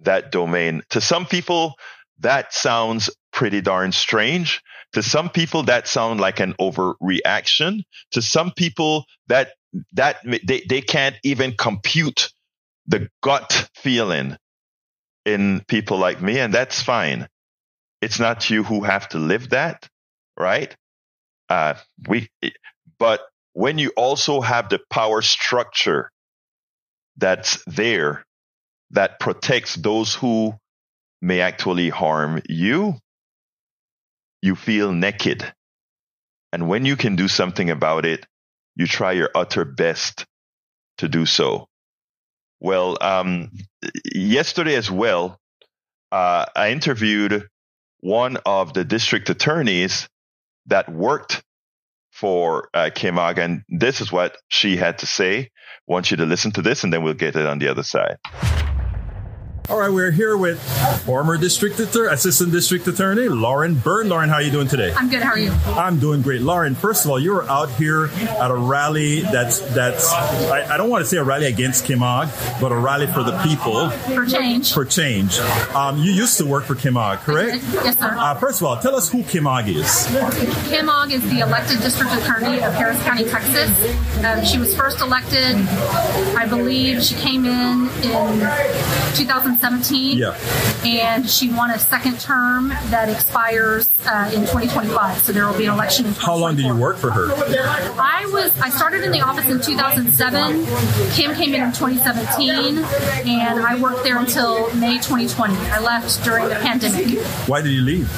[0.00, 0.82] that domain.
[0.90, 1.74] To some people,
[2.18, 4.60] that sounds pretty darn strange.
[4.94, 7.84] To some people, that sounds like an overreaction.
[8.10, 9.52] To some people, that
[9.92, 12.28] that they, they can't even compute
[12.88, 14.36] the gut feeling
[15.24, 17.28] in people like me, and that's fine.
[18.00, 19.88] It's not you who have to live that,
[20.36, 20.74] right?
[21.48, 21.74] Uh,
[22.08, 22.28] we,
[23.02, 26.08] but when you also have the power structure
[27.16, 28.24] that's there
[28.92, 30.54] that protects those who
[31.20, 32.94] may actually harm you,
[34.40, 35.52] you feel naked.
[36.52, 38.24] And when you can do something about it,
[38.76, 40.24] you try your utter best
[40.98, 41.66] to do so.
[42.60, 43.50] Well, um,
[44.14, 45.40] yesterday as well,
[46.12, 47.48] uh, I interviewed
[47.98, 50.08] one of the district attorneys
[50.66, 51.42] that worked
[52.22, 55.40] for uh, Kim Ogg, and this is what she had to say.
[55.40, 55.48] I
[55.88, 58.18] want you to listen to this, and then we'll get it on the other side.
[59.70, 60.60] All right, we're here with
[61.04, 64.08] former district attorney, assistant district attorney Lauren Byrne.
[64.08, 64.92] Lauren, how are you doing today?
[64.94, 65.22] I'm good.
[65.22, 65.52] How are you?
[65.66, 66.42] I'm doing great.
[66.42, 70.76] Lauren, first of all, you were out here at a rally that's that's I, I
[70.76, 72.28] don't want to say a rally against Kim Ogg,
[72.60, 74.74] but a rally for the people for change.
[74.74, 75.38] For change.
[75.74, 77.62] Um, you used to work for Kim Ogg, correct?
[77.72, 78.14] Yes, sir.
[78.18, 80.06] Uh, first of all, tell us who Kim Ogg is.
[80.68, 83.70] Kim Ogg is the elected district attorney of Harris County, Texas.
[84.24, 85.54] Um, she was first elected,
[86.36, 87.02] I believe.
[87.02, 88.40] She came in in
[89.14, 89.51] 2000.
[89.56, 90.18] 2017.
[90.18, 90.36] Yeah.
[90.84, 95.18] And she won a second term that expires uh, in 2025.
[95.18, 96.06] So there will be an election.
[96.12, 97.32] How long did you work for her?
[97.32, 100.66] I was I started in the office in 2007.
[101.12, 102.78] Kim came in in 2017,
[103.28, 105.54] and I worked there until May 2020.
[105.54, 107.18] I left during the pandemic.
[107.48, 108.10] Why did you leave?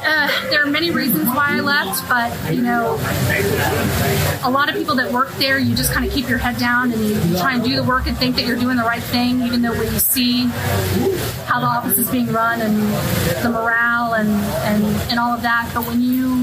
[0.00, 2.94] Uh, there are many reasons why I left, but you know,
[4.44, 6.92] a lot of people that work there, you just kind of keep your head down
[6.92, 9.42] and you try and do the work and think that you're doing the right thing,
[9.42, 10.46] even though when you see
[11.46, 12.76] how the office is being run and
[13.42, 14.28] the morale and,
[14.64, 16.42] and, and all of that, but when you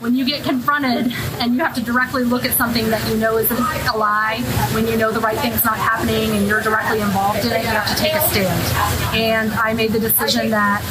[0.00, 3.36] when you get confronted and you have to directly look at something that you know
[3.36, 3.54] is a
[3.96, 4.40] lie,
[4.72, 7.68] when you know the right thing's not happening and you're directly involved in it, you
[7.68, 9.16] have to take a stand.
[9.16, 10.82] And I made the decision that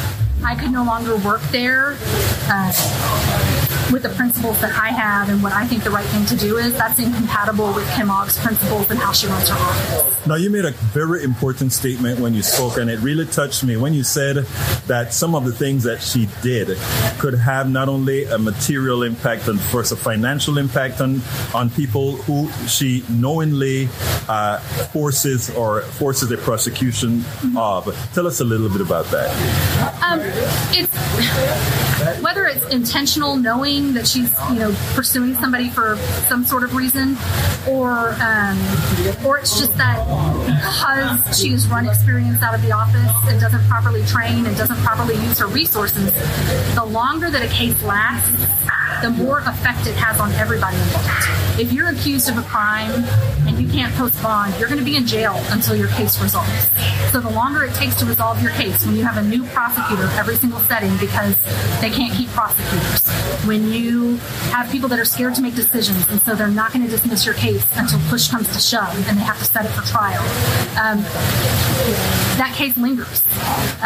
[0.43, 1.97] I could no longer work there.
[2.49, 2.71] Uh,
[3.91, 6.57] with the principles that I have and what I think the right thing to do
[6.57, 10.27] is, that's incompatible with Kim Ogg's principles and how she runs her office.
[10.27, 13.77] Now, you made a very important statement when you spoke, and it really touched me
[13.77, 14.45] when you said
[14.87, 16.77] that some of the things that she did
[17.19, 21.21] could have not only a material impact and first a financial impact on
[21.53, 23.87] on people who she knowingly
[24.29, 24.59] uh,
[24.93, 27.57] forces or forces a prosecution mm-hmm.
[27.57, 27.85] of.
[28.13, 29.29] Tell us a little bit about that.
[30.03, 30.19] Um,
[30.73, 31.80] it's
[32.51, 37.17] it's intentional, knowing that she's you know pursuing somebody for some sort of reason,
[37.67, 38.57] or um,
[39.25, 39.97] or it's just that
[40.45, 44.77] because she has run experience out of the office and doesn't properly train and doesn't
[44.77, 46.11] properly use her resources,
[46.75, 48.29] the longer that a case lasts,
[49.01, 51.59] the more effect it has on everybody involved.
[51.59, 52.91] If you're accused of a crime
[53.47, 56.69] and you can't post bond, you're going to be in jail until your case resolves.
[57.11, 60.07] So the longer it takes to resolve your case, when you have a new prosecutor
[60.13, 61.35] every single setting because
[61.81, 63.07] they can't keep prosecutors,
[63.45, 64.17] when you
[64.51, 67.25] have people that are scared to make decisions and so they're not going to dismiss
[67.25, 70.21] your case until push comes to shove and they have to set it for trial,
[70.79, 71.01] um,
[72.37, 73.23] that case lingers.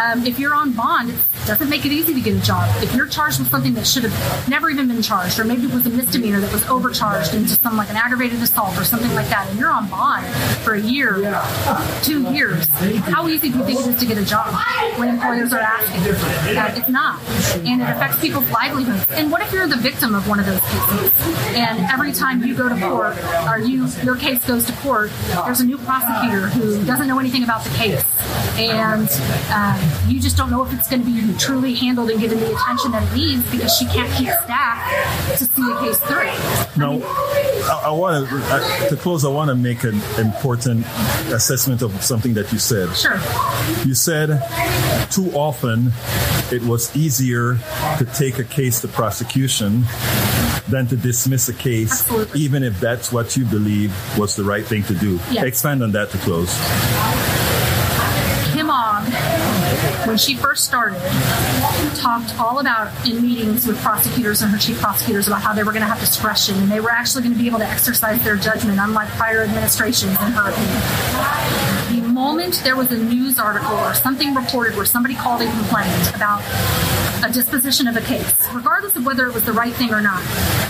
[0.02, 1.14] Um, if you're on bond,
[1.46, 2.68] doesn't make it easy to get a job.
[2.82, 5.72] If you're charged with something that should have never even been charged, or maybe it
[5.72, 9.28] was a misdemeanor that was overcharged into some like an aggravated assault or something like
[9.28, 10.26] that, and you're on bond
[10.62, 11.14] for a year,
[12.02, 12.66] two years,
[13.06, 14.54] how easy do you think it is to get a job
[14.96, 16.00] when employers are asking?
[16.56, 17.22] Uh, it's not,
[17.64, 19.06] and it affects people's livelihoods.
[19.10, 21.12] And what if you're the victim of one of those cases,
[21.54, 23.16] and every time you go to court,
[23.48, 25.10] or you your case goes to court,
[25.44, 28.04] there's a new prosecutor who doesn't know anything about the case,
[28.58, 29.08] and
[29.50, 32.54] uh, you just don't know if it's going to be truly handled and given the
[32.54, 36.80] attention that it needs because she can't keep staff to see a case through.
[36.80, 39.24] No, I, mean, I, I want to to close.
[39.24, 40.86] I want to make an important
[41.32, 42.94] assessment of something that you said.
[42.96, 43.20] Sure.
[43.86, 44.40] You said
[45.10, 45.92] too often
[46.52, 47.58] it was easier
[47.98, 49.84] to take a case to prosecution
[50.68, 52.40] than to dismiss a case, Absolutely.
[52.40, 55.18] even if that's what you believe was the right thing to do.
[55.30, 55.44] Yes.
[55.44, 56.52] Expand on that to close.
[60.06, 61.00] When she first started,
[61.96, 65.72] talked all about in meetings with prosecutors and her chief prosecutors about how they were
[65.72, 68.36] going to have discretion and they were actually going to be able to exercise their
[68.36, 71.65] judgment, unlike prior administrations, in her opinion.
[72.16, 76.40] Moment there was a news article or something reported where somebody called and complained about
[77.22, 80.22] a disposition of a case, regardless of whether it was the right thing or not,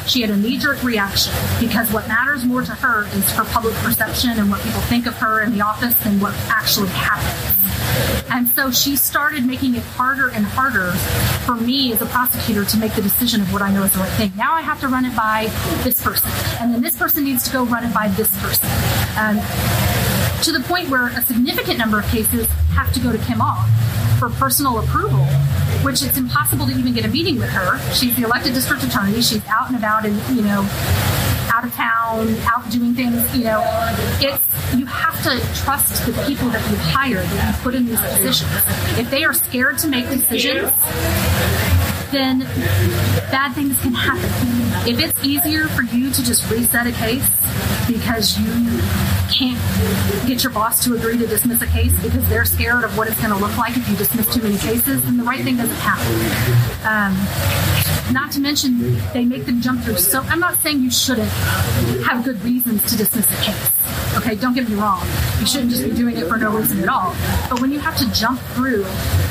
[0.09, 3.75] she had a knee jerk reaction because what matters more to her is her public
[3.75, 8.27] perception and what people think of her in the office than what actually happens.
[8.29, 10.91] And so she started making it harder and harder
[11.47, 14.01] for me as a prosecutor to make the decision of what I know is the
[14.01, 14.33] right thing.
[14.37, 15.47] Now I have to run it by
[15.85, 16.29] this person,
[16.61, 18.69] and then this person needs to go run it by this person.
[19.17, 19.39] Um,
[20.47, 23.69] to the point where a significant number of cases have to go to Kim Ogg
[24.21, 25.25] for personal approval,
[25.83, 27.79] which it's impossible to even get a meeting with her.
[27.93, 29.21] She's the elected district attorney.
[29.23, 30.63] She's out and about and, you know,
[31.53, 33.61] out of town, out doing things, you know.
[34.21, 34.41] It's
[34.77, 38.51] you have to trust the people that you hire that you put in these positions.
[38.99, 40.71] If they are scared to make decisions,
[42.13, 42.41] then
[43.33, 44.31] bad things can happen.
[44.89, 47.29] If it's easier for you to just reset a case
[47.89, 48.47] because you
[49.31, 49.59] can't
[50.27, 53.17] get your boss to agree to dismiss a case because they're scared of what it's
[53.21, 55.77] going to look like if you dismiss too many cases, then the right thing doesn't
[55.77, 56.07] happen.
[56.87, 60.21] Um, not to mention, they make them jump through so.
[60.23, 61.29] I'm not saying you shouldn't
[62.07, 63.71] have good reasons to dismiss a case.
[64.17, 65.07] Okay, don't get me wrong.
[65.41, 67.15] You shouldn't just be doing it for no reason at all.
[67.51, 68.85] But when you have to jump through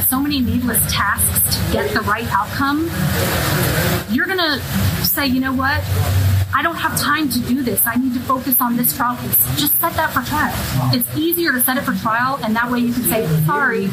[0.09, 2.89] so many needless tasks to get the right outcome,
[4.13, 4.59] you're going to
[5.05, 5.81] say, you know what?
[6.55, 7.85] I don't have time to do this.
[7.85, 9.59] I need to focus on this trial case.
[9.59, 10.53] Just set that for trial.
[10.95, 13.87] It's easier to set it for trial, and that way you can say, sorry,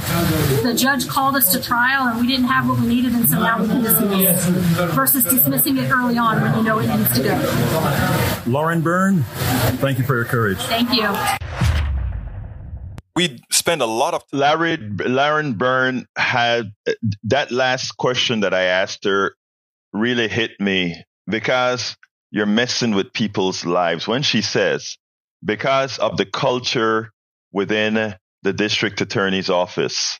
[0.63, 3.41] the judge called us to trial and we didn't have what we needed, and so
[3.41, 4.47] now we can dismiss.
[4.95, 8.43] Versus dismissing it early on when you know it needs to go.
[8.47, 9.25] Lauren Byrne,
[9.79, 10.59] thank you for your courage.
[10.59, 11.09] Thank you.
[13.17, 16.73] We spend a lot of Larry Lauren Byrne had
[17.25, 19.35] that last question that I asked her
[19.93, 21.97] really hit me because
[22.33, 24.09] you're messing with people's lives.
[24.09, 24.97] When she says,
[25.45, 27.13] because of the culture
[27.53, 30.19] within the district attorney's office,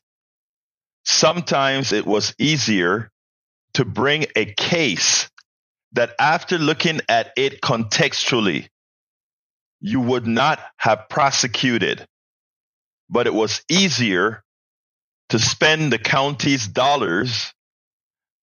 [1.05, 3.11] sometimes it was easier
[3.75, 5.31] to bring a case
[5.93, 8.69] that after looking at it contextually,
[9.81, 12.07] you would not have prosecuted,
[13.09, 14.45] but it was easier
[15.31, 17.55] to spend the county's dollars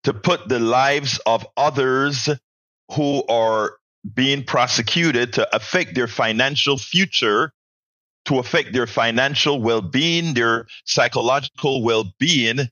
[0.05, 2.29] to put the lives of others
[2.93, 3.77] who are
[4.15, 7.53] being prosecuted to affect their financial future,
[8.27, 12.69] to affect their financial well being, their psychological well being,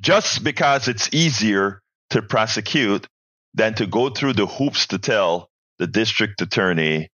[0.00, 3.06] just because it's easier to prosecute
[3.54, 7.08] than to go through the hoops to tell the district attorney,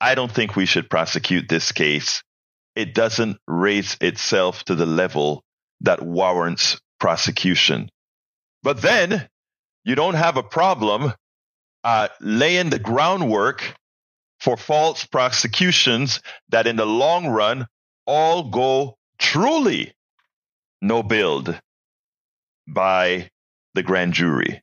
[0.00, 2.22] I don't think we should prosecute this case.
[2.74, 5.44] It doesn't raise itself to the level
[5.82, 7.88] that warrants prosecution.
[8.62, 9.28] But then
[9.84, 11.12] you don't have a problem
[11.84, 13.74] uh, laying the groundwork
[14.40, 17.66] for false prosecutions that in the long run
[18.06, 19.94] all go truly
[20.82, 21.58] no billed
[22.66, 23.30] by
[23.74, 24.62] the grand jury.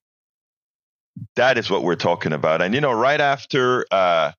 [1.36, 2.62] That is what we're talking about.
[2.62, 4.32] And you know, right after uh,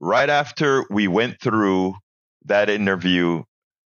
[0.00, 1.94] right after we went through
[2.46, 3.42] that interview,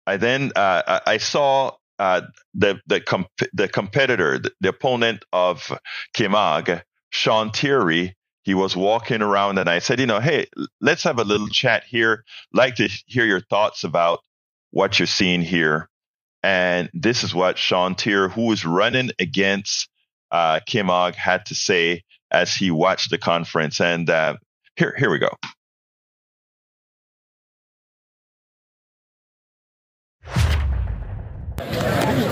[0.07, 2.23] I then uh, I saw uh,
[2.55, 5.71] the the comp- the competitor, the, the, opponent of
[6.15, 8.15] Kim Ogg, Sean Teare.
[8.45, 10.47] He was walking around, and I said, you know, hey,
[10.81, 12.25] let's have a little chat here.
[12.53, 14.19] Like to hear your thoughts about
[14.73, 15.89] what you're seeing here.
[16.43, 19.89] And this is what Sean Teare, who was running against
[20.33, 23.81] uh, Kim Ogg, had to say as he watched the conference.
[23.81, 24.37] And uh,
[24.75, 25.31] here, here we go.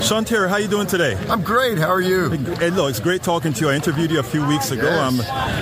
[0.01, 1.15] Sean Teare, how you doing today?
[1.29, 1.77] I'm great.
[1.77, 2.29] How are you?
[2.29, 3.69] Hey, look, it's great talking to you.
[3.69, 4.83] I interviewed you a few weeks ago.
[4.83, 4.99] Yes.
[4.99, 5.21] Um,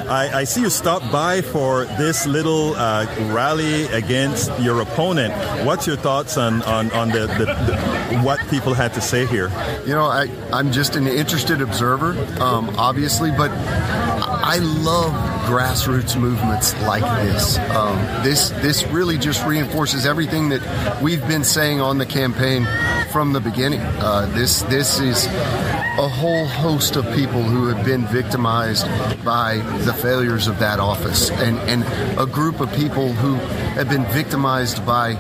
[0.10, 5.34] I, I, see you stopped by for this little uh, rally against your opponent.
[5.66, 9.50] What's your thoughts on, on, on the, the, the, what people had to say here?
[9.86, 12.12] You know, I, I'm just an interested observer,
[12.42, 15.12] um, obviously, but I love
[15.50, 17.58] grassroots movements like this.
[17.58, 22.68] Um, this this really just reinforces everything that we've been saying on the campaign
[23.12, 23.80] from the beginning.
[23.82, 28.88] Uh, Uh, this this is a whole host of people who have been victimized
[29.24, 31.84] by the failures of that office, and and
[32.20, 33.36] a group of people who
[33.76, 35.14] have been victimized by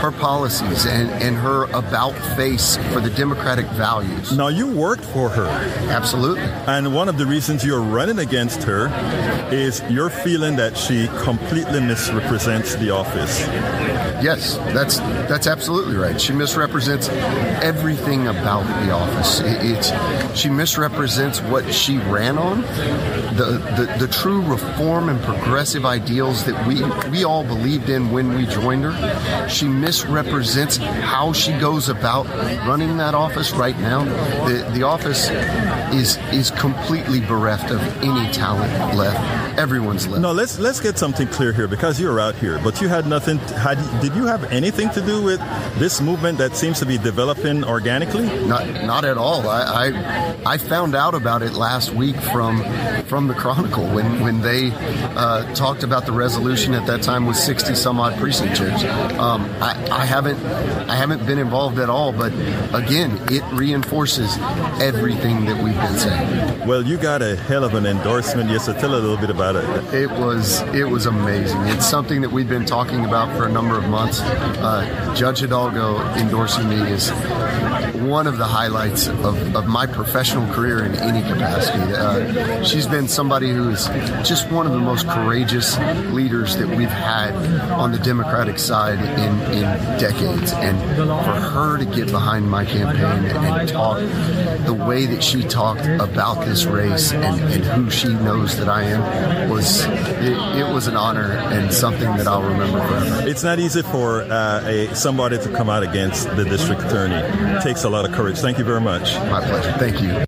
[0.00, 4.32] her policies and and her about face for the democratic values.
[4.32, 5.48] Now you worked for her,
[5.90, 8.88] absolutely, and one of the reasons you're running against her
[9.52, 13.40] is your feeling that she completely misrepresents the office.
[14.22, 16.18] Yes, that's that's absolutely right.
[16.18, 17.10] She misrepresents
[17.60, 19.40] everything about the office.
[19.40, 22.62] It, it's she misrepresents what she ran on,
[23.36, 28.34] the, the the true reform and progressive ideals that we we all believed in when
[28.34, 29.48] we joined her.
[29.48, 32.26] She misrepresents how she goes about
[32.66, 34.04] running that office right now.
[34.46, 35.30] The the office
[35.92, 39.41] is is completely bereft of any talent left.
[39.58, 40.22] Everyone's left.
[40.22, 43.38] No, let's let's get something clear here because you're out here, but you had nothing.
[43.38, 45.40] Had did you have anything to do with
[45.78, 48.26] this movement that seems to be developing organically?
[48.46, 49.48] Not not at all.
[49.48, 52.64] I I, I found out about it last week from
[53.04, 57.36] from the Chronicle when when they uh, talked about the resolution at that time with
[57.36, 58.84] 60 some odd precinct chairs.
[59.18, 60.44] Um, I, I haven't
[60.90, 62.32] I haven't been involved at all, but
[62.74, 64.36] again, it reinforces
[64.80, 66.66] everything that we've been saying.
[66.66, 68.50] Well, you got a hell of an endorsement.
[68.50, 69.94] Yes, so tell a little bit about it.
[69.94, 71.60] It was it was amazing.
[71.68, 74.20] It's something that we've been talking about for a number of months.
[74.20, 77.10] Uh, Judge Hidalgo endorsing me is
[78.02, 81.94] one of the highlights of, of my professional career in any capacity.
[81.94, 83.86] Uh, she's been somebody who is
[84.28, 85.78] just one of the most courageous
[86.12, 87.32] leaders that we've had
[87.70, 89.62] on the Democratic side in, in
[89.98, 90.52] decades.
[90.52, 93.98] And for her to get behind my campaign and talk
[94.66, 98.84] the way that she talked about this race and, and who she knows that I
[98.84, 103.28] am was it, it, was an honor and something that I'll remember forever.
[103.28, 107.16] It's not easy for uh, a somebody to come out against the district attorney.
[107.56, 108.38] It takes a lot of courage.
[108.38, 109.14] Thank you very much.
[109.14, 109.72] My pleasure.
[109.78, 110.24] Thank you.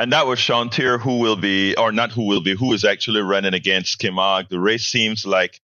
[0.00, 2.86] And that was Sean Teare, who will be, or not who will be, who is
[2.86, 4.48] actually running against Kim Kemag.
[4.48, 5.60] The race seems like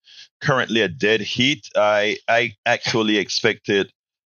[0.45, 1.69] currently a dead heat.
[1.75, 3.93] I I actually expected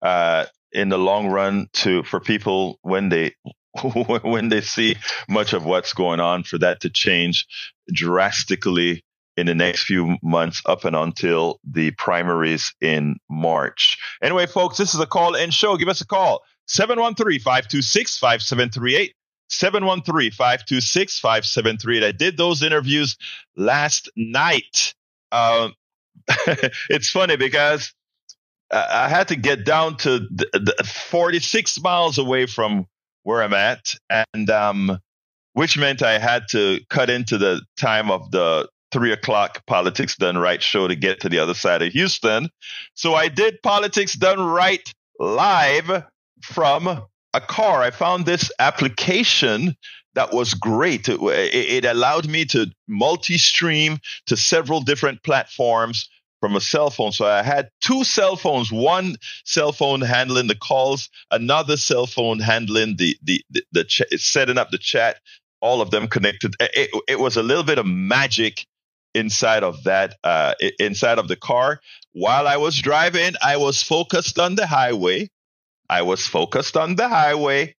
[0.03, 3.35] uh, in the long run to for people when they
[4.23, 4.97] when they see
[5.29, 7.47] much of what's going on for that to change
[7.93, 9.03] drastically
[9.37, 13.99] in the next few months up and until the primaries in March.
[14.23, 15.77] Anyway, folks, this is a call in show.
[15.77, 19.15] Give us a call 713 526 5738.
[19.49, 22.05] 713 526 5738.
[22.05, 23.17] I did those interviews
[23.57, 24.95] last night.
[25.33, 25.71] Uh,
[26.89, 27.93] it's funny because
[28.71, 32.87] I had to get down to the, the 46 miles away from
[33.23, 33.95] where I'm at,
[34.35, 34.99] and um,
[35.53, 40.39] which meant I had to cut into the time of the three o'clock Politics Done
[40.39, 42.49] Right show to get to the other side of Houston.
[42.95, 46.05] So I did Politics Done Right live
[46.43, 47.83] from a car.
[47.83, 49.77] I found this application
[50.15, 51.09] that was great.
[51.09, 56.09] It, it allowed me to multi stream to several different platforms
[56.41, 57.11] from a cell phone.
[57.11, 62.39] So I had two cell phones, one cell phone handling the calls, another cell phone
[62.39, 65.21] handling the the the, the ch- setting up the chat.
[65.63, 66.55] All of them connected.
[66.61, 68.67] It, it, was a little bit of magic
[69.15, 71.81] inside of that uh, inside of the car.
[72.13, 75.31] While I was driving, I was focused on the highway.
[75.89, 77.75] I was focused on the highway,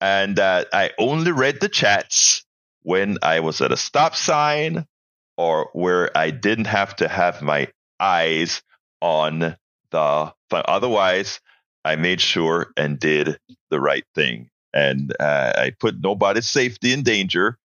[0.00, 2.44] and uh, I only read the chats
[2.82, 4.86] when I was at a stop sign
[5.36, 7.68] or where I didn't have to have my
[8.00, 8.62] eyes
[9.00, 9.56] on
[9.90, 11.40] the otherwise
[11.84, 13.38] I made sure and did
[13.70, 14.50] the right thing.
[14.74, 17.58] and uh, I put nobody's safety in danger.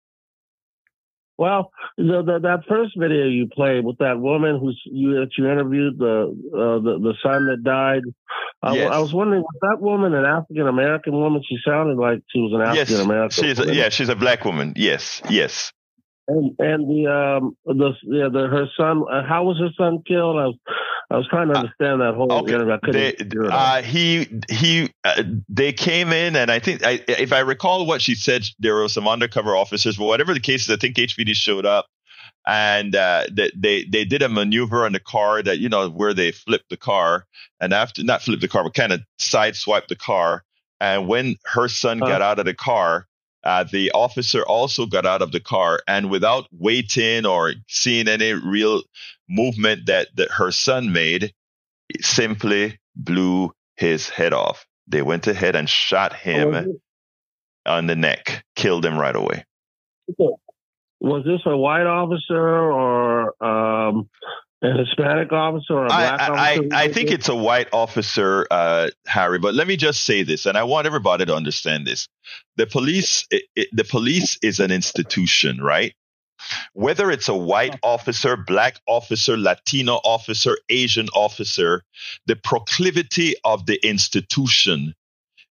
[1.38, 5.48] Well, the, the, that first video you played with that woman who's you that you
[5.48, 8.02] interviewed the uh, the the son that died.
[8.74, 8.90] Yes.
[8.90, 11.42] I, I, was wondering was that woman an African American woman?
[11.48, 13.44] She sounded like she was an African American.
[13.44, 14.74] Yes, she's a, yeah, she's a black woman.
[14.76, 15.72] Yes, yes.
[16.30, 20.36] And and the um the yeah the her son uh, how was her son killed?
[20.36, 20.56] I was
[21.10, 22.54] I was trying to uh, understand that whole okay.
[22.54, 27.32] I couldn't they, uh, he he uh, they came in and I think I, if
[27.32, 29.96] I recall what she said, there were some undercover officers.
[29.96, 31.86] But whatever the case is, I think HPD showed up
[32.46, 36.14] and uh, they, they they did a maneuver on the car that you know where
[36.14, 37.26] they flipped the car
[37.60, 40.44] and after not flipped the car but kind of sideswiped the car.
[40.80, 43.06] And when her son got out of the car,
[43.44, 48.32] uh, the officer also got out of the car and without waiting or seeing any
[48.32, 48.82] real
[49.28, 51.32] movement that, that her son made,
[52.00, 54.66] simply blew his head off.
[54.86, 56.80] They went ahead and shot him oh,
[57.66, 59.44] on the neck, killed him right away.
[61.00, 64.10] Was this a white officer or um,
[64.62, 66.68] a Hispanic officer or a black I, officer?
[66.72, 69.38] I, I think it's a white officer, uh, Harry.
[69.38, 72.08] But let me just say this, and I want everybody to understand this:
[72.56, 75.94] the police, it, it, the police is an institution, right?
[76.72, 81.82] Whether it's a white officer, black officer, Latino officer, Asian officer,
[82.26, 84.94] the proclivity of the institution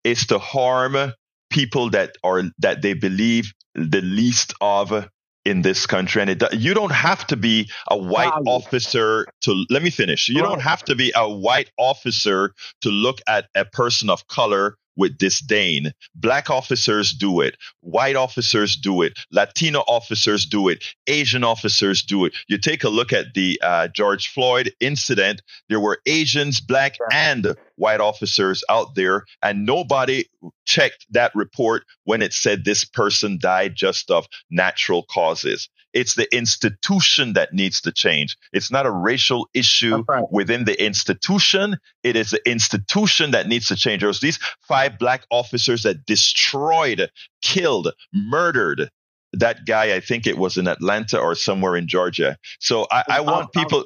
[0.04, 1.12] is to harm
[1.50, 5.08] people that are that they believe the least of
[5.46, 9.82] in this country and it you don't have to be a white officer to let
[9.82, 14.10] me finish you don't have to be a white officer to look at a person
[14.10, 15.92] of color with disdain.
[16.14, 17.56] Black officers do it.
[17.80, 19.12] White officers do it.
[19.30, 20.84] Latino officers do it.
[21.06, 22.34] Asian officers do it.
[22.48, 25.42] You take a look at the uh, George Floyd incident.
[25.68, 30.24] There were Asians, black, and white officers out there, and nobody
[30.64, 35.68] checked that report when it said this person died just of natural causes.
[35.92, 38.36] It's the institution that needs to change.
[38.52, 40.24] It's not a racial issue right.
[40.30, 41.78] within the institution.
[42.02, 44.00] It is the institution that needs to change.
[44.00, 47.10] There was these five black officers that destroyed,
[47.40, 48.90] killed, murdered
[49.32, 49.94] that guy.
[49.94, 52.36] I think it was in Atlanta or somewhere in Georgia.
[52.60, 53.84] So I, I want people.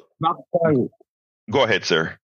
[1.49, 2.17] Go ahead, sir.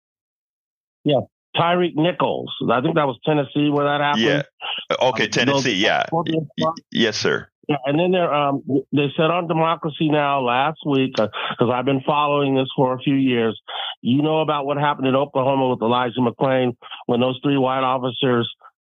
[1.04, 1.20] Yeah,
[1.56, 2.54] Tyre Nichols.
[2.70, 4.44] I think that was Tennessee where that happened.
[4.90, 4.96] Yeah.
[5.00, 5.74] Okay, Tennessee.
[5.74, 6.04] Yeah.
[6.90, 7.48] Yes, sir.
[7.68, 10.40] Yeah, and then there, um, they said on Democracy Now!
[10.40, 11.30] last week because
[11.60, 13.60] uh, I've been following this for a few years.
[14.02, 16.76] You know about what happened in Oklahoma with Elijah McClain
[17.06, 18.48] when those three white officers,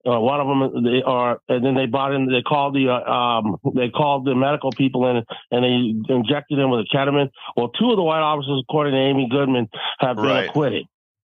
[0.07, 3.11] uh, one of them, they are, and then they brought in, they called the, uh,
[3.11, 7.29] um, they called the medical people in and they injected him with a ketamine.
[7.55, 10.49] Well, two of the white officers, according to Amy Goodman, have been right.
[10.49, 10.87] acquitted.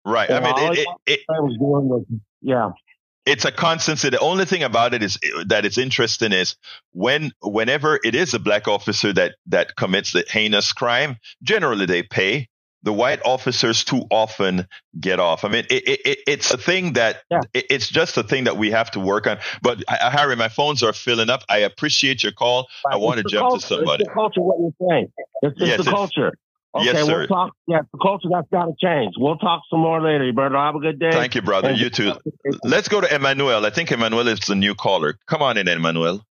[0.06, 0.30] Right.
[0.30, 2.06] I mean, it, it, it, was,
[2.42, 2.72] yeah
[3.26, 4.02] it's a constant.
[4.02, 6.56] The only thing about it is that it's interesting is
[6.92, 12.04] when whenever it is a black officer that that commits the heinous crime, generally they
[12.04, 12.50] pay.
[12.86, 14.68] The white officers too often
[15.00, 15.46] get off.
[15.46, 17.40] I mean, it, it, it's a thing that yeah.
[17.54, 19.38] it's just a thing that we have to work on.
[19.62, 21.44] But uh, Harry, my phones are filling up.
[21.48, 22.68] I appreciate your call.
[22.86, 22.96] Right.
[22.96, 23.62] I want to jump culture.
[23.62, 24.04] to somebody.
[24.04, 24.42] It's the culture.
[24.42, 25.14] What you're saying?
[25.44, 26.34] It's, it's yes, the culture.
[26.76, 27.54] Okay, yes, we'll talk.
[27.68, 29.14] Yeah, the culture that's got to change.
[29.18, 30.58] We'll talk some more later, brother.
[30.58, 31.12] Have a good day.
[31.12, 31.72] Thank you, brother.
[31.72, 32.14] you too.
[32.64, 33.64] Let's go to Emmanuel.
[33.64, 35.16] I think Emmanuel is the new caller.
[35.28, 36.26] Come on in, Emmanuel.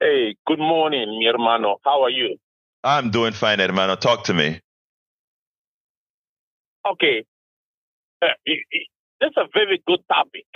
[0.00, 1.76] Hey, good morning, mi hermano.
[1.84, 2.36] How are you?
[2.82, 3.94] I'm doing fine, hermano.
[3.94, 4.60] Talk to me.
[6.90, 7.24] Okay.
[8.20, 8.26] Uh,
[9.20, 10.46] that's a very good topic.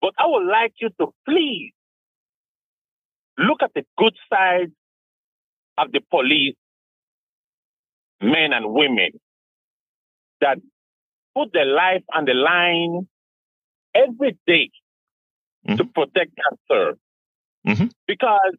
[0.00, 1.72] But I would like you to please
[3.38, 4.72] look at the good side
[5.76, 6.54] of the police,
[8.20, 9.10] men and women,
[10.40, 10.58] that
[11.34, 13.06] put their life on the line
[13.94, 14.70] every day
[15.66, 15.76] mm-hmm.
[15.76, 16.96] to protect and serve.
[17.66, 17.86] Mm-hmm.
[18.06, 18.56] Because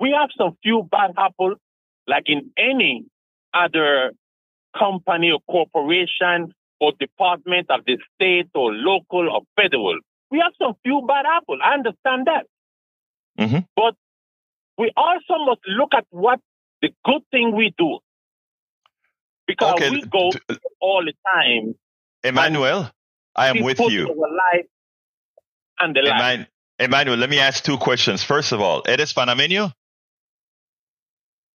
[0.00, 1.58] we have some few bad apples,
[2.06, 3.04] like in any
[3.54, 4.12] other
[4.78, 9.98] company or corporation or department of the state or local or federal.
[10.30, 11.58] We have some few bad apples.
[11.64, 12.46] I understand that.
[13.38, 13.58] Mm-hmm.
[13.74, 13.94] But
[14.76, 16.40] we also must look at what
[16.82, 17.98] the good thing we do.
[19.46, 19.90] Because okay.
[19.90, 20.30] we go
[20.80, 21.74] all the time.
[22.22, 22.90] Emmanuel,
[23.34, 24.06] I am with you.
[24.08, 24.66] Life
[25.78, 26.46] and the Eman- life.
[26.78, 28.22] Emmanuel, let me ask two questions.
[28.22, 29.72] First of all, ¿eres panameño?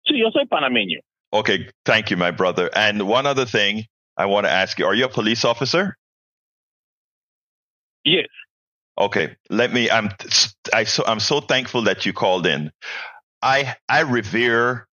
[0.06, 0.98] Sí, yo soy panameño.
[1.32, 2.70] Okay, thank you, my brother.
[2.74, 3.84] And one other thing
[4.16, 5.96] I want to ask you: Are you a police officer?
[8.04, 8.28] Yes.
[8.98, 9.90] Okay, let me.
[9.90, 10.10] I'm
[10.72, 12.72] I so I'm so thankful that you called in.
[13.42, 14.87] I I revere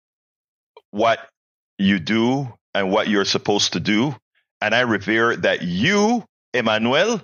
[0.96, 1.20] what
[1.78, 4.16] you do and what you're supposed to do,
[4.62, 6.24] and I revere that you,
[6.54, 7.22] Emmanuel,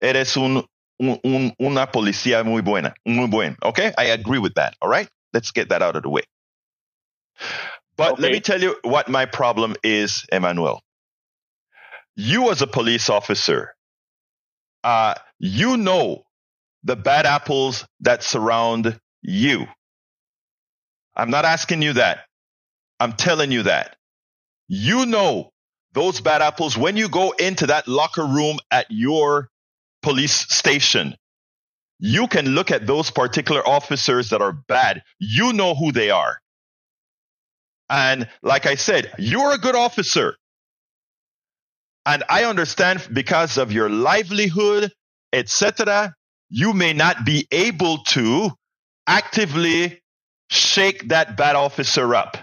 [0.00, 0.64] eres un,
[0.98, 3.56] un una policía muy buena, muy buen.
[3.62, 4.74] Okay, I agree with that.
[4.80, 6.22] All right, let's get that out of the way.
[7.96, 8.22] But okay.
[8.22, 10.80] let me tell you what my problem is, Emmanuel.
[12.16, 13.74] You, as a police officer,
[14.82, 16.22] uh, you know
[16.84, 19.66] the bad apples that surround you.
[21.14, 22.20] I'm not asking you that.
[23.00, 23.96] I'm telling you that.
[24.68, 25.50] You know
[25.92, 29.48] those bad apples when you go into that locker room at your
[30.02, 31.16] police station.
[31.98, 35.02] You can look at those particular officers that are bad.
[35.18, 36.38] You know who they are.
[37.88, 40.36] And like I said, you're a good officer.
[42.06, 44.92] And I understand because of your livelihood,
[45.32, 46.14] etc.,
[46.50, 48.50] you may not be able to
[49.06, 50.02] actively
[50.50, 52.36] shake that bad officer up.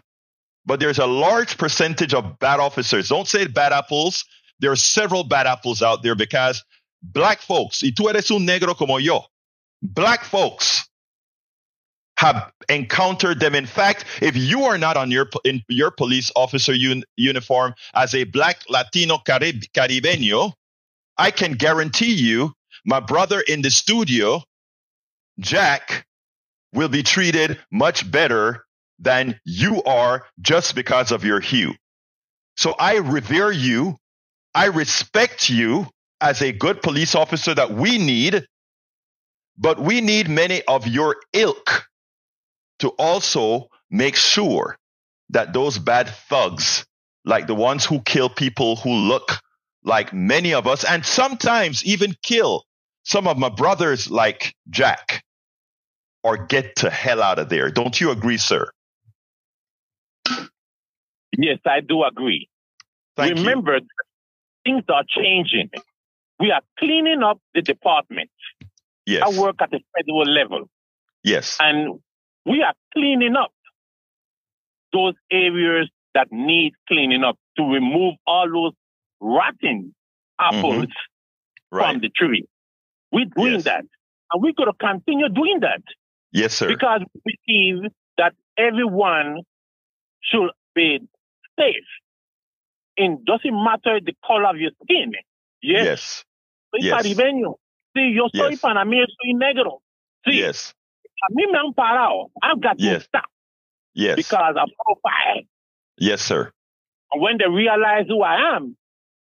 [0.65, 3.09] But there's a large percentage of bad officers.
[3.09, 4.23] Don't say bad apples.
[4.59, 6.63] There are several bad apples out there because
[7.01, 9.25] black folks, y tú eres un negro como yo,
[9.81, 10.87] black folks
[12.17, 13.55] have encountered them.
[13.55, 18.13] In fact, if you are not on your in your police officer un, uniform as
[18.13, 20.53] a black Latino Carib, Caribeño,
[21.17, 22.53] I can guarantee you,
[22.85, 24.43] my brother in the studio,
[25.39, 26.05] Jack,
[26.73, 28.65] will be treated much better
[29.01, 31.73] than you are just because of your hue.
[32.55, 33.97] So I revere you.
[34.53, 35.87] I respect you
[36.21, 38.45] as a good police officer that we need,
[39.57, 41.87] but we need many of your ilk
[42.79, 44.77] to also make sure
[45.29, 46.85] that those bad thugs,
[47.25, 49.39] like the ones who kill people who look
[49.83, 52.63] like many of us, and sometimes even kill
[53.03, 55.23] some of my brothers like Jack,
[56.23, 57.71] or get to hell out of there.
[57.71, 58.69] Don't you agree, sir?
[61.37, 62.49] Yes, I do agree.
[63.15, 63.87] Thank Remember, you.
[64.63, 65.69] things are changing.
[66.39, 68.29] We are cleaning up the department.
[69.05, 69.23] Yes.
[69.25, 70.69] I work at the federal level.
[71.23, 71.57] Yes.
[71.59, 71.99] And
[72.45, 73.51] we are cleaning up
[74.93, 78.73] those areas that need cleaning up to remove all those
[79.19, 79.95] rotten
[80.39, 81.75] apples mm-hmm.
[81.75, 81.91] right.
[81.91, 82.45] from the tree.
[83.11, 83.63] We're doing yes.
[83.65, 83.85] that.
[84.31, 85.81] And we're going to continue doing that.
[86.31, 86.67] Yes, sir.
[86.67, 89.41] Because we believe that everyone
[90.21, 90.99] should be
[91.57, 91.75] safe.
[92.97, 95.13] It doesn't matter the color of your skin.
[95.61, 95.85] Yes.
[95.85, 96.25] yes.
[96.71, 96.93] Soy yes.
[96.93, 97.55] caribeño.
[97.95, 98.61] Sí, yo soy yes.
[98.61, 99.81] panameño, soy negro.
[100.25, 100.37] Sí.
[100.37, 100.73] Yes.
[101.23, 102.31] A mí me han parado.
[102.41, 103.03] I've got yes.
[103.03, 103.25] to stop.
[103.93, 104.15] Yes.
[104.15, 105.43] Because I'm profile.
[105.97, 106.51] Yes, sir.
[107.11, 108.75] And when they realize who I am,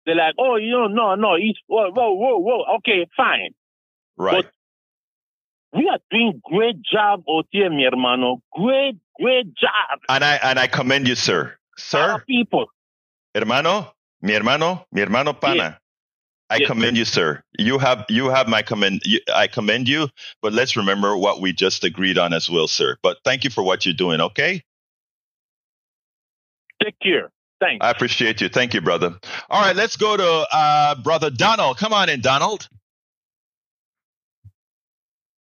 [0.06, 2.76] they're like, oh, you know, no, no, he's, whoa, whoa, whoa, whoa.
[2.76, 3.50] Okay, fine.
[4.16, 4.44] Right.
[4.44, 4.52] But
[5.72, 8.42] we are doing great job out here, mi hermano.
[8.52, 10.00] Great, great job.
[10.08, 11.54] And I, and I commend you, sir.
[11.76, 12.22] Sir.
[12.26, 12.66] people.
[13.34, 13.92] Hermano,
[14.22, 15.78] mi hermano, mi hermano pana.
[16.50, 17.44] I commend you, sir.
[17.58, 19.02] You have you have my commend.
[19.32, 20.08] I commend you.
[20.42, 22.96] But let's remember what we just agreed on as well, sir.
[23.02, 24.20] But thank you for what you're doing.
[24.20, 24.64] Okay.
[26.82, 27.30] Take care.
[27.60, 27.84] Thanks.
[27.84, 28.48] I appreciate you.
[28.48, 29.14] Thank you, brother.
[29.48, 31.76] All right, let's go to uh, brother Donald.
[31.76, 32.68] Come on in, Donald.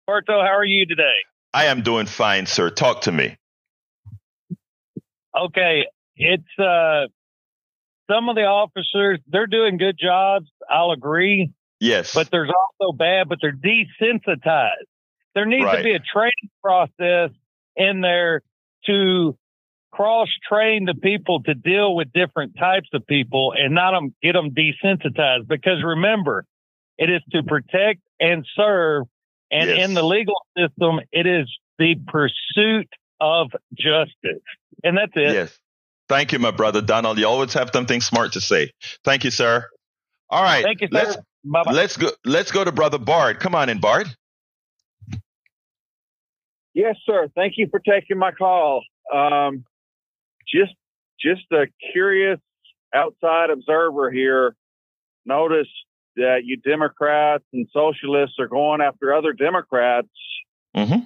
[0.06, 1.16] Porto, how are you today?
[1.52, 2.70] I am doing fine, sir.
[2.70, 3.36] Talk to me.
[5.36, 5.86] Okay,
[6.16, 7.06] it's uh
[8.10, 10.46] some of the officers, they're doing good jobs.
[10.70, 11.50] I'll agree.
[11.80, 12.14] Yes.
[12.14, 14.70] But there's also bad, but they're desensitized.
[15.34, 15.78] There needs right.
[15.78, 17.30] to be a training process
[17.74, 18.42] in there
[18.86, 19.36] to
[19.92, 24.32] cross train the people to deal with different types of people and not them, get
[24.32, 25.48] them desensitized.
[25.48, 26.44] Because remember,
[26.96, 29.04] it is to protect and serve.
[29.50, 29.88] And yes.
[29.88, 32.88] in the legal system, it is the pursuit
[33.20, 34.42] of justice.
[34.82, 35.32] And that's it.
[35.32, 35.58] Yes.
[36.08, 37.18] Thank you, my brother Donald.
[37.18, 38.70] You always have something smart to say.
[39.04, 39.64] Thank you, sir.
[40.30, 40.64] All right.
[40.64, 40.98] Thank you, sir.
[40.98, 41.72] Let's, Bye-bye.
[41.72, 42.10] let's go.
[42.24, 43.40] Let's go to brother Bard.
[43.40, 44.08] Come on in, Bard.
[46.74, 47.28] Yes, sir.
[47.34, 48.82] Thank you for taking my call.
[49.12, 49.64] Um,
[50.46, 50.74] just,
[51.20, 52.38] just a curious
[52.94, 54.54] outside observer here.
[55.24, 55.68] Notice
[56.16, 60.08] that you Democrats and socialists are going after other Democrats
[60.76, 61.04] mm-hmm.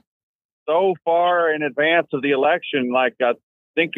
[0.68, 2.90] so far in advance of the election.
[2.92, 3.32] Like I
[3.74, 3.92] think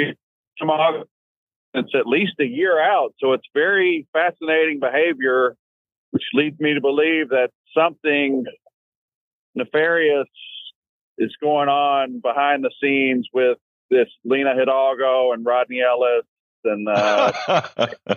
[1.74, 3.14] it's at least a year out.
[3.18, 5.56] So it's very fascinating behavior,
[6.10, 8.44] which leads me to believe that something
[9.54, 10.28] nefarious
[11.18, 13.58] is going on behind the scenes with
[13.90, 16.24] this Lina Hidalgo and Rodney Ellis
[16.64, 17.32] and uh,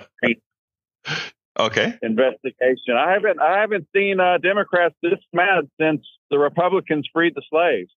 [1.57, 2.95] okay investigation.
[2.97, 7.91] I haven't I haven't seen uh, Democrats this mad since the Republicans freed the slaves.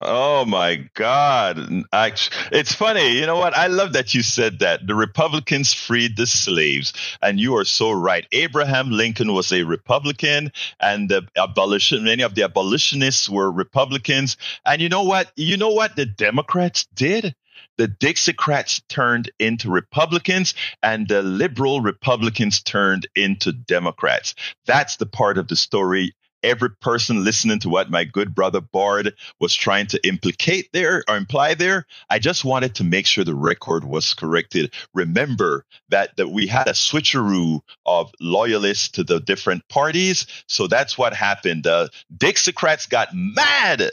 [0.00, 1.84] Oh my God.
[1.92, 3.18] It's funny.
[3.18, 3.56] You know what?
[3.56, 4.86] I love that you said that.
[4.86, 6.92] The Republicans freed the slaves.
[7.22, 8.26] And you are so right.
[8.32, 14.36] Abraham Lincoln was a Republican and the abolition, many of the abolitionists were Republicans.
[14.66, 15.32] And you know what?
[15.36, 17.34] You know what the Democrats did?
[17.78, 24.34] The Dixiecrats turned into Republicans and the liberal Republicans turned into Democrats.
[24.66, 26.14] That's the part of the story
[26.44, 31.16] every person listening to what my good brother Bard was trying to implicate there or
[31.16, 31.86] imply there.
[32.10, 34.74] I just wanted to make sure the record was corrected.
[34.92, 40.26] Remember that, that we had a switcheroo of loyalists to the different parties.
[40.46, 41.64] So that's what happened.
[41.64, 43.90] The Dixiecrats got mad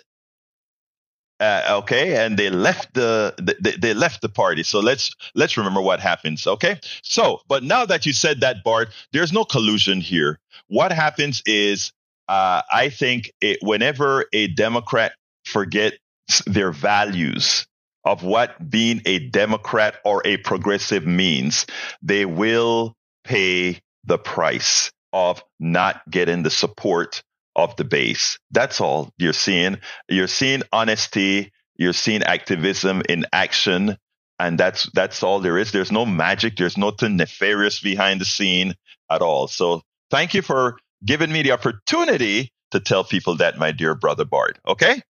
[1.42, 4.62] uh, okay, and they left the they, they left the party.
[4.64, 6.46] So let's let's remember what happens.
[6.46, 10.40] Okay, so but now that you said that, Bart, there's no collusion here.
[10.68, 11.92] What happens is
[12.28, 15.14] uh, I think it, whenever a Democrat
[15.46, 15.98] forgets
[16.46, 17.66] their values
[18.06, 21.66] of what being a Democrat or a progressive means,
[22.04, 27.24] they will pay the price of not getting the support
[27.56, 28.40] of the base.
[28.52, 29.78] That's all you're seeing.
[30.08, 31.52] You're seeing honesty.
[31.76, 33.98] You're seeing activism in action.
[34.40, 35.72] And that's, that's all there is.
[35.72, 36.58] There's no magic.
[36.58, 38.74] There's nothing nefarious behind the scene
[39.10, 39.48] at all.
[39.48, 44.26] So thank you for giving me the opportunity to tell people that, my dear brother
[44.26, 44.60] Bard.
[44.68, 45.02] Okay?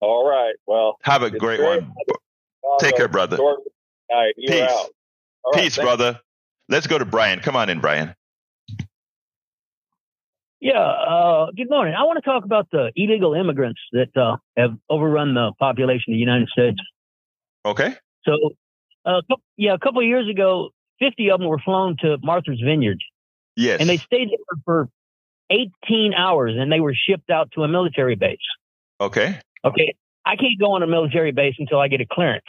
[0.00, 0.54] All right.
[0.66, 1.92] Well, have a great one.
[2.80, 3.38] Take care, brother.
[4.46, 4.88] Peace.
[5.54, 6.20] Peace, brother.
[6.68, 7.40] Let's go to Brian.
[7.40, 8.14] Come on in, Brian.
[10.60, 10.80] Yeah.
[10.80, 11.94] Uh, good morning.
[11.96, 16.16] I want to talk about the illegal immigrants that uh, have overrun the population of
[16.16, 16.78] the United States.
[17.64, 17.94] Okay.
[18.24, 18.32] So,
[19.04, 19.20] uh,
[19.56, 22.98] yeah, a couple of years ago, 50 of them were flown to Martha's Vineyard.
[23.56, 23.80] Yes.
[23.80, 24.88] And they stayed there for
[25.50, 28.38] 18 hours and they were shipped out to a military base.
[29.00, 29.38] Okay.
[29.64, 29.94] Okay.
[30.26, 32.44] I can't go on a military base until I get a clearance.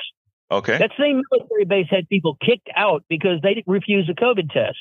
[0.52, 0.78] Okay.
[0.78, 4.78] That same military base had people kicked out because they refused a COVID test.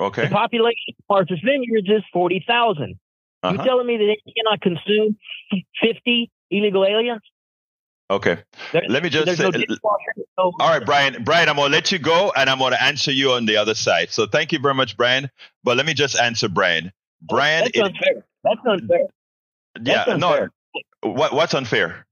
[0.00, 0.24] Okay.
[0.24, 2.98] The population of Martha's Vineyards is 40,000.
[3.42, 3.52] Uh-huh.
[3.52, 5.16] You telling me that they cannot consume
[5.82, 7.22] 50 illegal aliens?
[8.08, 8.38] Okay.
[8.72, 9.50] There, let me just say.
[10.38, 11.24] No all right, Brian.
[11.24, 14.10] Brian, I'm gonna let you go, and I'm gonna answer you on the other side.
[14.10, 15.28] So thank you very much, Brian.
[15.64, 16.92] But let me just answer Brian.
[17.20, 18.24] Brian, that's unfair.
[18.44, 19.06] That's unfair.
[19.82, 20.52] Yeah, that's unfair.
[21.02, 21.12] no.
[21.12, 22.05] What what's unfair?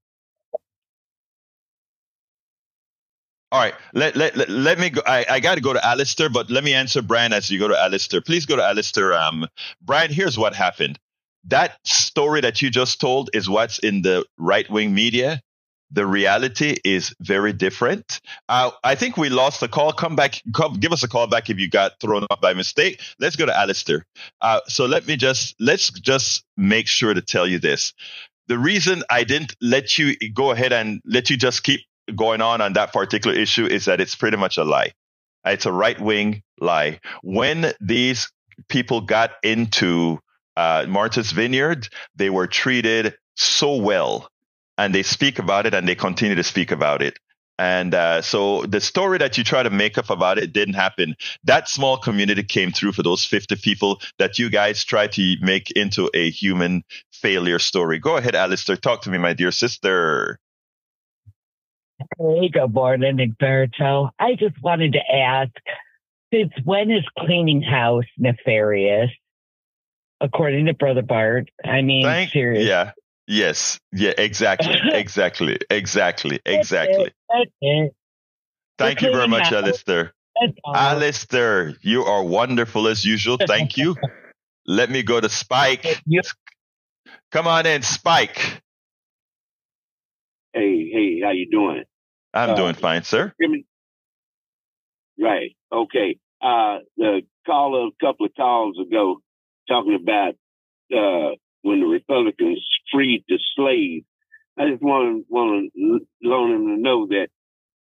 [3.55, 5.01] All right, let, let, let, let me go.
[5.07, 7.69] I, I got to go to Alistair, but let me answer Brian as you go
[7.69, 8.21] to Alistair.
[8.21, 9.15] Please go to Alistair.
[9.15, 9.47] Um,
[9.81, 10.99] Brian, here's what happened.
[11.45, 15.41] That story that you just told is what's in the right wing media
[15.93, 18.21] the reality is very different.
[18.49, 19.93] Uh, I think we lost the call.
[19.93, 23.01] Come back, come, give us a call back if you got thrown off by mistake.
[23.21, 24.05] Let's go to Alistair.
[24.41, 27.95] Uh, so let me just let's just make sure to tell you this.
[28.49, 31.83] The reason I didn't let you go ahead and let you just keep
[32.15, 34.93] going on on that particular issue is that it's pretty much a lie.
[35.45, 37.01] It's a right wing lie.
[37.23, 38.31] When these
[38.69, 40.21] people got into
[40.57, 44.29] uh, Martha's Vineyard, they were treated so well
[44.79, 47.19] and they speak about it and they continue to speak about it.
[47.59, 51.15] And uh, so the story that you try to make up about it didn't happen.
[51.45, 55.71] That small community came through for those 50 people that you guys tried to make
[55.73, 56.83] into a human
[57.13, 58.01] failure story.
[58.01, 58.77] Go ahead, Alistair.
[58.77, 60.41] Talk to me, my dear sister.
[62.19, 64.11] Hey, good morning, Egberto.
[64.19, 65.53] I just wanted to ask,
[66.33, 69.11] since when is cleaning house nefarious?
[70.21, 72.69] According to Brother Bart, I mean, Thank, seriously.
[72.69, 72.93] Yeah.
[73.27, 73.79] Yes.
[73.93, 74.13] Yeah.
[74.17, 74.75] Exactly.
[74.93, 75.59] exactly.
[75.71, 76.39] Exactly.
[76.47, 77.13] Exactly.
[78.79, 80.13] Thank you very much, Alistair.
[80.75, 83.39] Alistair, you are wonderful as usual.
[83.47, 83.97] Thank you.
[84.67, 86.03] Let me go to Spike.
[87.31, 88.63] Come on in, Spike.
[90.53, 91.85] Hey, hey, how you doing?
[92.35, 93.33] I'm uh, doing fine, sir.
[95.19, 95.57] Right.
[95.73, 96.19] Okay.
[96.43, 99.21] Uh, the caller a couple of calls ago
[99.69, 100.35] talking about
[100.93, 102.63] uh, when the Republicans
[102.93, 104.05] freed the slaves.
[104.59, 107.29] I just want want to want them to know that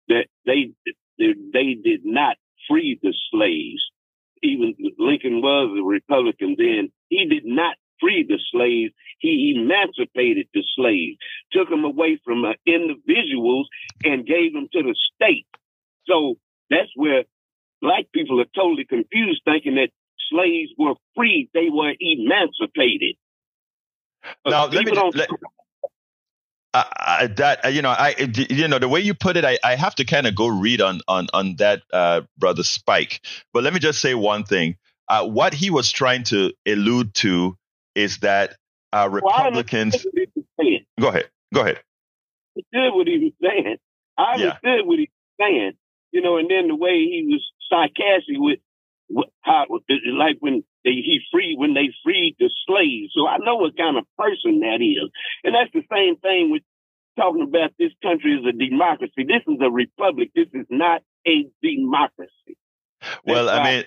[0.07, 0.71] that they
[1.17, 2.37] they, they did not
[2.69, 3.83] free the slaves.
[4.41, 6.91] Even Lincoln was a Republican then.
[7.09, 8.93] He did not free the slaves.
[9.19, 11.17] He emancipated the slaves,
[11.51, 13.69] took them away from uh, individuals
[14.03, 15.47] and gave them to the state.
[16.05, 16.35] So
[16.69, 17.23] that's where
[17.81, 19.89] black people are totally confused, thinking that
[20.31, 23.15] slaves were freed; they were emancipated.
[24.45, 25.29] Now, let me, let,
[26.73, 28.15] uh, that uh, you know, I
[28.49, 30.81] you know the way you put it, I, I have to kind of go read
[30.81, 33.21] on on on that, uh, brother Spike.
[33.53, 34.77] But let me just say one thing:
[35.07, 37.57] uh, what he was trying to allude to
[37.95, 38.55] is that
[38.91, 40.05] uh, Republicans.
[40.57, 40.67] Well,
[40.99, 41.29] go ahead.
[41.53, 41.79] Go ahead.
[42.55, 43.77] I Understood what he was saying.
[44.17, 44.81] I understood yeah.
[44.83, 45.71] what he was saying.
[46.11, 48.59] You know, and then the way he was sarcastic with
[49.41, 49.65] how,
[50.13, 53.11] like when they, he freed when they freed the slaves.
[53.15, 55.09] So I know what kind of person that is,
[55.43, 56.61] and that's the same thing with
[57.17, 59.25] talking about this country is a democracy.
[59.25, 60.31] This is a republic.
[60.35, 62.57] This is not a democracy.
[63.25, 63.83] Well, that's I mean,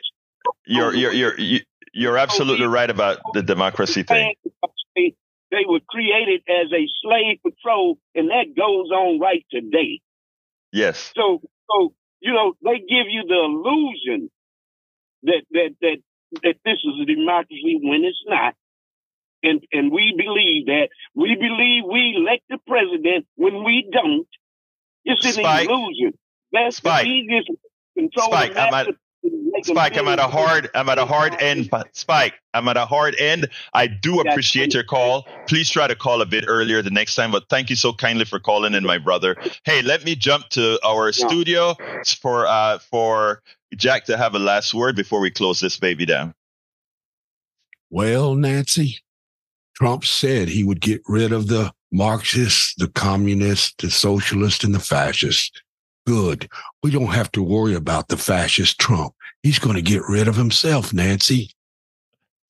[0.67, 1.61] you're you're you're
[1.97, 4.35] you're absolutely right about the democracy thing.
[4.95, 10.01] They were created as a slave patrol, and that goes on right today.
[10.73, 11.13] Yes.
[11.17, 11.41] So,
[11.71, 14.31] so you know, they give you the illusion
[15.23, 15.97] that that that
[16.43, 18.55] that this is a democracy when it's not.
[19.43, 20.89] And and we believe that.
[21.15, 24.27] We believe we elect the president when we don't.
[25.05, 25.69] It's an Spike.
[25.69, 26.19] illusion.
[26.53, 27.05] That's Spike.
[27.05, 27.51] the easiest
[27.97, 28.27] control.
[28.27, 28.97] Spike, I'm
[29.62, 31.70] Spike, I'm at a hard, I'm at a hard end.
[31.93, 33.49] Spike, I'm at a hard end.
[33.72, 35.27] I do appreciate your call.
[35.49, 37.31] Please try to call a bit earlier the next time.
[37.31, 39.37] But thank you so kindly for calling in, my brother.
[39.64, 41.74] Hey, let me jump to our studio
[42.20, 43.43] for uh for
[43.74, 46.35] Jack to have a last word before we close this baby down.
[47.91, 48.99] Well, Nancy,
[49.74, 54.81] Trump said he would get rid of the Marxists, the communists, the socialists, and the
[54.81, 55.51] fascists.
[56.07, 56.49] Good.
[56.83, 59.15] We don't have to worry about the fascist Trump.
[59.43, 61.51] He's going to get rid of himself, Nancy.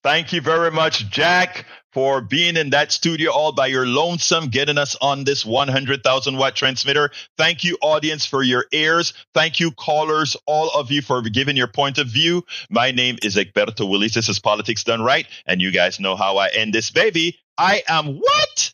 [0.03, 4.77] Thank you very much, Jack, for being in that studio all by your lonesome, getting
[4.77, 7.09] us on this 100,000 watt transmitter.
[7.37, 9.13] Thank you, audience, for your ears.
[9.33, 12.45] Thank you, callers, all of you for giving your point of view.
[12.69, 14.13] My name is Egberto Willies.
[14.13, 15.27] This is Politics Done Right.
[15.47, 17.39] And you guys know how I end this baby.
[17.57, 18.73] I am what?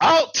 [0.00, 0.40] Out